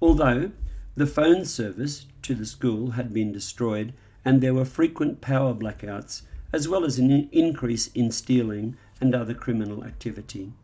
Although 0.00 0.52
the 0.96 1.06
phone 1.06 1.44
service 1.44 2.06
to 2.22 2.34
the 2.34 2.46
school 2.46 2.92
had 2.92 3.12
been 3.12 3.30
destroyed 3.30 3.92
and 4.24 4.40
there 4.40 4.54
were 4.54 4.64
frequent 4.64 5.20
power 5.20 5.52
blackouts, 5.52 6.22
as 6.50 6.66
well 6.66 6.86
as 6.86 6.98
an 6.98 7.28
increase 7.30 7.88
in 7.88 8.10
stealing 8.10 8.74
and 9.02 9.14
other 9.14 9.34
criminal 9.34 9.84
activity. 9.84 10.54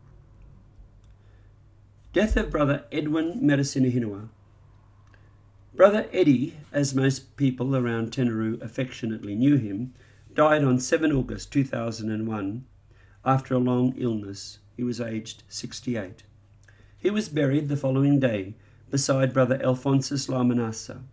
Death 2.13 2.35
of 2.35 2.51
Brother 2.51 2.83
Edwin 2.91 3.39
Meresinihinawa. 3.39 4.27
Brother 5.73 6.09
Eddie, 6.11 6.57
as 6.73 6.93
most 6.93 7.37
people 7.37 7.73
around 7.73 8.11
Tenaru 8.11 8.61
affectionately 8.61 9.33
knew 9.33 9.55
him, 9.55 9.93
died 10.33 10.61
on 10.61 10.77
7 10.77 11.13
August 11.13 11.53
2001 11.53 12.65
after 13.23 13.53
a 13.53 13.59
long 13.59 13.93
illness. 13.97 14.59
He 14.75 14.83
was 14.83 14.99
aged 14.99 15.43
68. 15.47 16.23
He 16.97 17.09
was 17.09 17.29
buried 17.29 17.69
the 17.69 17.77
following 17.77 18.19
day 18.19 18.55
beside 18.89 19.31
Brother 19.31 19.57
Alphonsus 19.63 20.27
Lamanasa. 20.27 21.03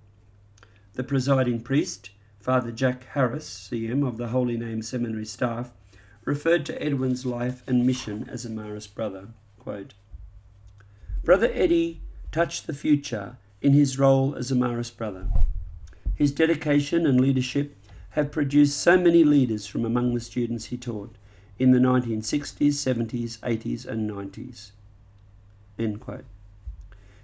The 0.94 1.04
presiding 1.04 1.60
priest, 1.60 2.10
Father 2.40 2.72
Jack 2.72 3.04
Harris, 3.12 3.68
CM 3.70 4.04
of 4.04 4.16
the 4.16 4.28
Holy 4.28 4.56
Name 4.56 4.82
Seminary 4.82 5.26
staff, 5.26 5.70
referred 6.24 6.66
to 6.66 6.82
Edwin's 6.82 7.24
life 7.24 7.62
and 7.68 7.86
mission 7.86 8.28
as 8.28 8.44
a 8.44 8.50
Marist 8.50 8.96
brother. 8.96 9.28
Quote, 9.60 9.94
Brother 11.24 11.50
Eddie 11.52 12.00
touched 12.32 12.66
the 12.66 12.74
future 12.74 13.36
in 13.60 13.72
his 13.72 13.98
role 13.98 14.34
as 14.34 14.50
a 14.50 14.54
Marist 14.54 14.96
brother. 14.96 15.28
His 16.14 16.32
dedication 16.32 17.06
and 17.06 17.20
leadership 17.20 17.76
have 18.10 18.32
produced 18.32 18.78
so 18.78 18.96
many 18.96 19.24
leaders 19.24 19.66
from 19.66 19.84
among 19.84 20.14
the 20.14 20.20
students 20.20 20.66
he 20.66 20.76
taught 20.76 21.16
in 21.58 21.72
the 21.72 21.78
1960s, 21.78 22.72
70s, 22.72 23.38
80s, 23.40 23.86
and 23.86 24.08
90s. 24.08 24.70
End 25.78 26.00
quote. 26.00 26.24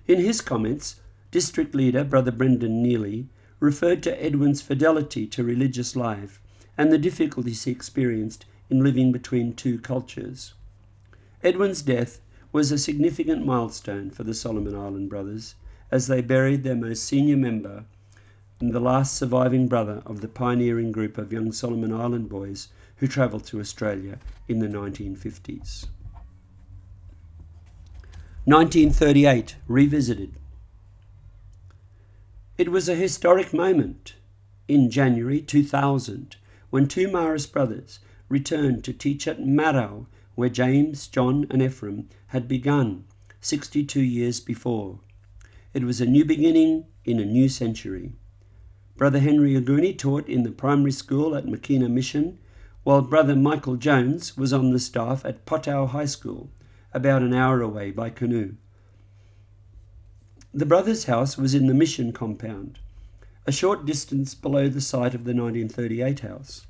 In 0.07 0.21
his 0.21 0.41
comments, 0.41 1.01
District 1.31 1.75
Leader 1.75 2.05
Brother 2.05 2.31
Brendan 2.31 2.83
Neely 2.83 3.29
referred 3.59 4.03
to 4.03 4.23
Edwin's 4.23 4.61
fidelity 4.61 5.27
to 5.29 5.43
religious 5.43 5.97
life 5.97 6.41
and 6.77 6.93
the 6.93 6.99
difficulties 6.99 7.65
he 7.65 7.71
experienced 7.71 8.45
in 8.69 8.85
living 8.85 9.13
between 9.13 9.55
two 9.55 9.79
cultures. 9.79 10.55
Edwin's 11.43 11.83
death 11.83 12.21
was 12.55 12.71
a 12.71 12.79
significant 12.79 13.45
milestone 13.45 14.09
for 14.09 14.23
the 14.23 14.33
Solomon 14.33 14.77
Island 14.77 15.11
brothers 15.11 15.57
as 15.91 16.07
they 16.07 16.23
buried 16.23 16.63
their 16.63 16.77
most 16.77 17.03
senior 17.03 17.37
member 17.37 17.85
and 18.61 18.73
the 18.73 18.79
last 18.79 19.15
surviving 19.15 19.67
brother 19.67 20.05
of 20.07 20.21
the 20.21 20.29
pioneering 20.29 20.93
group 20.93 21.19
of 21.19 21.33
young 21.33 21.51
Solomon 21.51 21.93
Island 21.93 22.29
boys 22.29 22.69
who 22.99 23.09
travelled 23.09 23.45
to 23.47 23.59
Australia 23.59 24.21
in 24.47 24.61
the 24.61 24.69
1950s. 24.69 25.87
1938 28.45 29.57
Revisited. 29.67 30.35
It 32.57 32.69
was 32.71 32.89
a 32.89 32.95
historic 32.95 33.53
moment 33.53 34.15
in 34.69 34.93
January 34.93 35.41
2000 35.41 36.37
when 36.71 36.87
two 36.87 37.09
Marist 37.09 37.51
brothers 37.51 37.99
returned 38.29 38.85
to 38.85 38.93
teach 38.93 39.27
at 39.27 39.41
Marau 39.41 40.07
where 40.35 40.49
James, 40.49 41.07
John, 41.09 41.47
and 41.51 41.63
Ephraim 41.63 42.09
had 42.29 42.49
begun 42.49 43.05
62 43.41 44.01
years 44.01 44.41
before. 44.41 45.01
It 45.73 45.85
was 45.85 46.01
a 46.01 46.07
new 46.07 46.25
beginning 46.25 46.87
in 47.05 47.21
a 47.21 47.25
new 47.25 47.49
century. 47.49 48.13
Brother 48.97 49.19
Henry 49.19 49.55
Aguni 49.55 49.97
taught 49.97 50.29
in 50.29 50.45
the 50.45 50.53
primary 50.53 50.93
school 50.93 51.35
at 51.35 51.47
Makina 51.47 51.91
Mission, 51.91 52.39
while 52.85 53.03
Brother 53.03 53.35
Michael 53.35 53.77
Jones 53.77 54.37
was 54.37 54.53
on 54.53 54.71
the 54.71 54.79
staff 54.79 55.25
at 55.25 55.45
Potow 55.47 55.89
High 55.89 56.05
School, 56.05 56.51
about 56.93 57.23
an 57.23 57.35
hour 57.35 57.61
away 57.61 57.91
by 57.91 58.11
canoe. 58.11 58.55
The 60.53 60.67
brothers' 60.67 61.05
house 61.05 61.37
was 61.37 61.55
in 61.55 61.67
the 61.67 61.75
mission 61.75 62.13
compound, 62.13 62.79
a 63.47 63.53
short 63.53 63.85
distance 63.85 64.35
below 64.35 64.69
the 64.69 64.81
site 64.81 65.15
of 65.15 65.25
the 65.25 65.35
1938 65.35 66.21
house. 66.21 66.67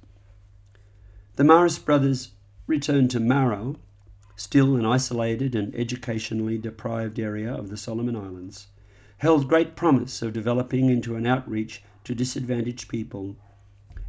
The 1.36 1.42
Marist 1.42 1.84
brothers 1.84 2.30
returned 2.66 3.10
to 3.10 3.20
Marau, 3.20 3.76
still 4.36 4.76
an 4.76 4.84
isolated 4.84 5.54
and 5.54 5.74
educationally 5.74 6.58
deprived 6.58 7.18
area 7.18 7.52
of 7.52 7.68
the 7.68 7.76
Solomon 7.76 8.16
Islands, 8.16 8.68
held 9.18 9.48
great 9.48 9.76
promise 9.76 10.22
of 10.22 10.32
developing 10.32 10.90
into 10.90 11.16
an 11.16 11.26
outreach 11.26 11.82
to 12.04 12.14
disadvantaged 12.14 12.88
people, 12.88 13.36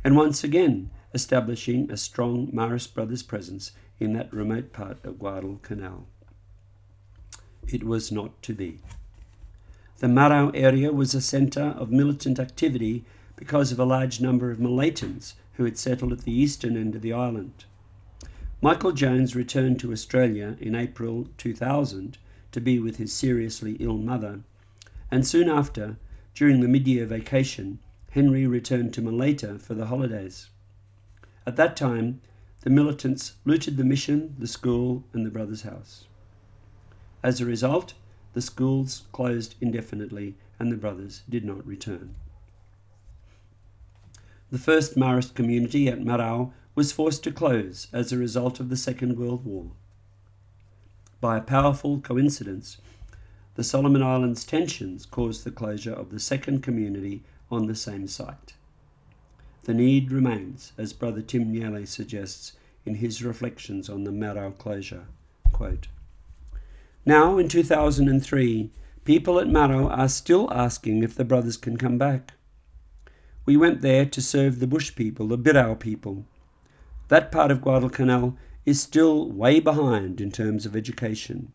and 0.03 0.15
once 0.15 0.43
again 0.43 0.89
establishing 1.13 1.89
a 1.89 1.97
strong 1.97 2.47
Marist 2.51 2.93
Brothers 2.93 3.23
presence 3.23 3.71
in 3.99 4.13
that 4.13 4.33
remote 4.33 4.73
part 4.73 5.03
of 5.05 5.19
Guadalcanal. 5.19 6.07
It 7.67 7.83
was 7.83 8.11
not 8.11 8.41
to 8.43 8.53
be. 8.53 8.79
The 9.99 10.07
Marau 10.07 10.51
area 10.53 10.91
was 10.91 11.15
a 11.15 11.21
centre 11.21 11.73
of 11.77 11.91
militant 11.91 12.37
activity 12.37 13.05
because 13.37 13.71
of 13.71 13.79
a 13.79 13.85
large 13.85 14.19
number 14.19 14.51
of 14.51 14.59
Malaitans 14.59 15.33
who 15.53 15.63
had 15.63 15.77
settled 15.77 16.11
at 16.11 16.21
the 16.21 16.33
eastern 16.33 16.75
end 16.75 16.95
of 16.95 17.01
the 17.01 17.13
island. 17.13 17.65
Michael 18.65 18.93
Jones 18.93 19.35
returned 19.35 19.79
to 19.79 19.91
Australia 19.91 20.57
in 20.59 20.73
April 20.73 21.27
2000 21.37 22.17
to 22.51 22.59
be 22.59 22.79
with 22.79 22.97
his 22.97 23.13
seriously 23.13 23.73
ill 23.73 23.99
mother, 23.99 24.39
and 25.11 25.23
soon 25.27 25.47
after, 25.47 25.97
during 26.33 26.61
the 26.61 26.67
mid 26.67 26.87
year 26.87 27.05
vacation, 27.05 27.77
Henry 28.09 28.47
returned 28.47 28.91
to 28.95 29.03
Malaita 29.03 29.61
for 29.61 29.75
the 29.75 29.85
holidays. 29.85 30.49
At 31.45 31.57
that 31.57 31.77
time, 31.77 32.21
the 32.61 32.71
militants 32.71 33.33
looted 33.45 33.77
the 33.77 33.83
mission, 33.83 34.35
the 34.39 34.47
school, 34.47 35.03
and 35.13 35.23
the 35.23 35.29
brothers' 35.29 35.61
house. 35.61 36.05
As 37.21 37.39
a 37.39 37.45
result, 37.45 37.93
the 38.33 38.41
schools 38.41 39.03
closed 39.11 39.53
indefinitely 39.61 40.37
and 40.57 40.71
the 40.71 40.75
brothers 40.75 41.21
did 41.29 41.45
not 41.45 41.67
return. 41.67 42.15
The 44.49 44.57
first 44.57 44.95
Marist 44.95 45.35
community 45.35 45.87
at 45.87 46.01
Marau 46.01 46.51
was 46.75 46.91
forced 46.91 47.23
to 47.23 47.31
close 47.31 47.87
as 47.91 48.11
a 48.11 48.17
result 48.17 48.59
of 48.59 48.69
the 48.69 48.77
Second 48.77 49.17
World 49.17 49.45
War. 49.45 49.71
By 51.21 51.37
a 51.37 51.41
powerful 51.41 51.99
coincidence, 52.01 52.77
the 53.55 53.63
Solomon 53.63 54.03
Islands 54.03 54.43
tensions 54.43 55.05
caused 55.05 55.45
the 55.45 55.51
closure 55.51 55.93
of 55.93 56.11
the 56.11 56.19
second 56.19 56.61
community 56.61 57.23
on 57.49 57.67
the 57.67 57.75
same 57.75 58.07
site. 58.07 58.53
The 59.63 59.73
need 59.73 60.11
remains, 60.11 60.73
as 60.77 60.93
Brother 60.93 61.21
Tim 61.21 61.51
Nyele 61.53 61.87
suggests 61.87 62.53
in 62.85 62.95
his 62.95 63.23
reflections 63.23 63.89
on 63.89 64.03
the 64.03 64.11
Marau 64.11 64.51
closure. 64.51 65.05
Quote, 65.53 65.87
now, 67.07 67.37
in 67.37 67.47
2003, 67.47 68.71
people 69.03 69.39
at 69.39 69.47
Marau 69.47 69.87
are 69.87 70.09
still 70.09 70.51
asking 70.51 71.03
if 71.03 71.13
the 71.13 71.23
brothers 71.23 71.55
can 71.55 71.77
come 71.77 71.99
back. 71.99 72.33
We 73.45 73.55
went 73.55 73.81
there 73.81 74.05
to 74.07 74.21
serve 74.21 74.59
the 74.59 74.65
bush 74.65 74.95
people, 74.95 75.27
the 75.27 75.37
Birao 75.37 75.79
people, 75.79 76.25
that 77.07 77.31
part 77.31 77.51
of 77.51 77.61
Guadalcanal 77.61 78.37
is 78.65 78.81
still 78.81 79.29
way 79.29 79.59
behind 79.59 80.19
in 80.19 80.31
terms 80.31 80.65
of 80.65 80.75
education. 80.75 81.51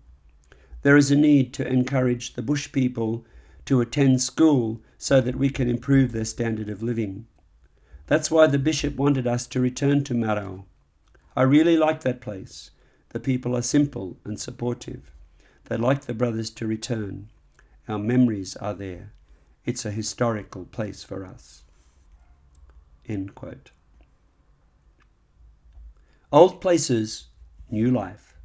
There 0.82 0.96
is 0.96 1.10
a 1.10 1.16
need 1.16 1.52
to 1.54 1.66
encourage 1.66 2.34
the 2.34 2.42
bush 2.42 2.70
people 2.72 3.24
to 3.66 3.80
attend 3.80 4.22
school 4.22 4.80
so 4.96 5.20
that 5.20 5.36
we 5.36 5.50
can 5.50 5.68
improve 5.68 6.12
their 6.12 6.24
standard 6.24 6.68
of 6.68 6.82
living. 6.82 7.26
That's 8.06 8.30
why 8.30 8.46
the 8.46 8.58
bishop 8.58 8.96
wanted 8.96 9.26
us 9.26 9.46
to 9.48 9.60
return 9.60 10.04
to 10.04 10.14
Marau. 10.14 10.64
I 11.36 11.42
really 11.42 11.76
like 11.76 12.00
that 12.02 12.20
place. 12.20 12.70
The 13.10 13.20
people 13.20 13.56
are 13.56 13.62
simple 13.62 14.16
and 14.24 14.38
supportive. 14.38 15.12
They 15.66 15.76
like 15.76 16.02
the 16.02 16.14
brothers 16.14 16.50
to 16.50 16.66
return. 16.66 17.28
Our 17.88 17.98
memories 17.98 18.56
are 18.56 18.74
there. 18.74 19.12
It's 19.64 19.84
a 19.84 19.90
historical 19.90 20.64
place 20.64 21.04
for 21.04 21.24
us. 21.24 21.62
End 23.06 23.34
quote. 23.34 23.70
Old 26.32 26.60
places, 26.60 27.26
new 27.72 27.90
life. 27.90 28.36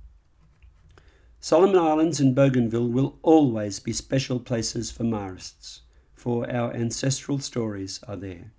Solomon 1.39 1.77
Islands 1.77 2.19
and 2.19 2.33
Bougainville 2.33 2.88
will 2.88 3.19
always 3.21 3.79
be 3.79 3.93
special 3.93 4.39
places 4.39 4.89
for 4.89 5.03
Marists, 5.03 5.81
for 6.15 6.49
our 6.49 6.73
ancestral 6.73 7.38
stories 7.38 7.99
are 8.07 8.15
there. 8.15 8.51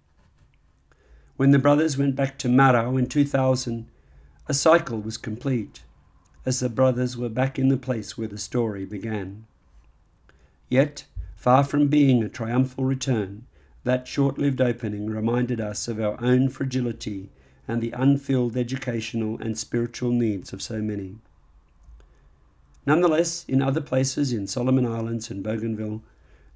When 1.37 1.51
the 1.51 1.59
brothers 1.59 1.99
went 1.99 2.15
back 2.15 2.39
to 2.39 2.49
Marau 2.49 2.97
in 2.97 3.07
2000, 3.07 3.89
a 4.47 4.55
cycle 4.55 5.01
was 5.01 5.17
complete, 5.17 5.83
as 6.45 6.61
the 6.61 6.69
brothers 6.69 7.17
were 7.17 7.29
back 7.29 7.59
in 7.59 7.67
the 7.67 7.77
place 7.77 8.17
where 8.17 8.29
the 8.29 8.39
story 8.39 8.85
began. 8.85 9.47
Yet, 10.69 11.07
far 11.35 11.65
from 11.65 11.89
being 11.89 12.23
a 12.23 12.29
triumphal 12.29 12.85
return, 12.85 13.47
that 13.83 14.07
short 14.07 14.39
lived 14.39 14.61
opening 14.61 15.11
reminded 15.11 15.61
us 15.61 15.89
of 15.89 15.99
our 15.99 16.17
own 16.23 16.49
fragility 16.49 17.31
and 17.69 17.83
the 17.83 17.93
unfilled 17.93 18.57
educational 18.57 19.39
and 19.41 19.59
spiritual 19.59 20.11
needs 20.11 20.53
of 20.53 20.63
so 20.63 20.81
many. 20.81 21.17
Nonetheless, 22.87 23.45
in 23.49 23.63
other 23.63 23.81
places 23.81 24.33
in 24.33 24.47
Solomon 24.47 24.87
Islands 24.87 25.31
and 25.31 25.43
Bougainville, 25.43 26.03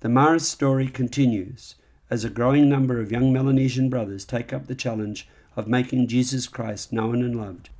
the 0.00 0.08
Marist 0.08 0.46
story 0.46 0.86
continues 0.86 1.74
as 2.08 2.24
a 2.24 2.30
growing 2.30 2.68
number 2.68 3.00
of 3.00 3.12
young 3.12 3.32
Melanesian 3.32 3.90
brothers 3.90 4.24
take 4.24 4.52
up 4.52 4.66
the 4.66 4.74
challenge 4.74 5.28
of 5.56 5.66
making 5.66 6.06
Jesus 6.08 6.46
Christ 6.46 6.92
known 6.92 7.22
and 7.22 7.36
loved 7.36 7.70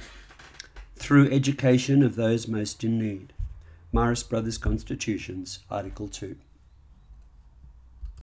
through 0.97 1.31
education 1.31 2.03
of 2.03 2.14
those 2.14 2.47
most 2.47 2.85
in 2.85 2.99
need. 2.99 3.33
Marist 3.93 4.28
Brothers 4.28 4.59
Constitutions, 4.59 5.61
Article 5.70 6.09
2. 6.09 6.37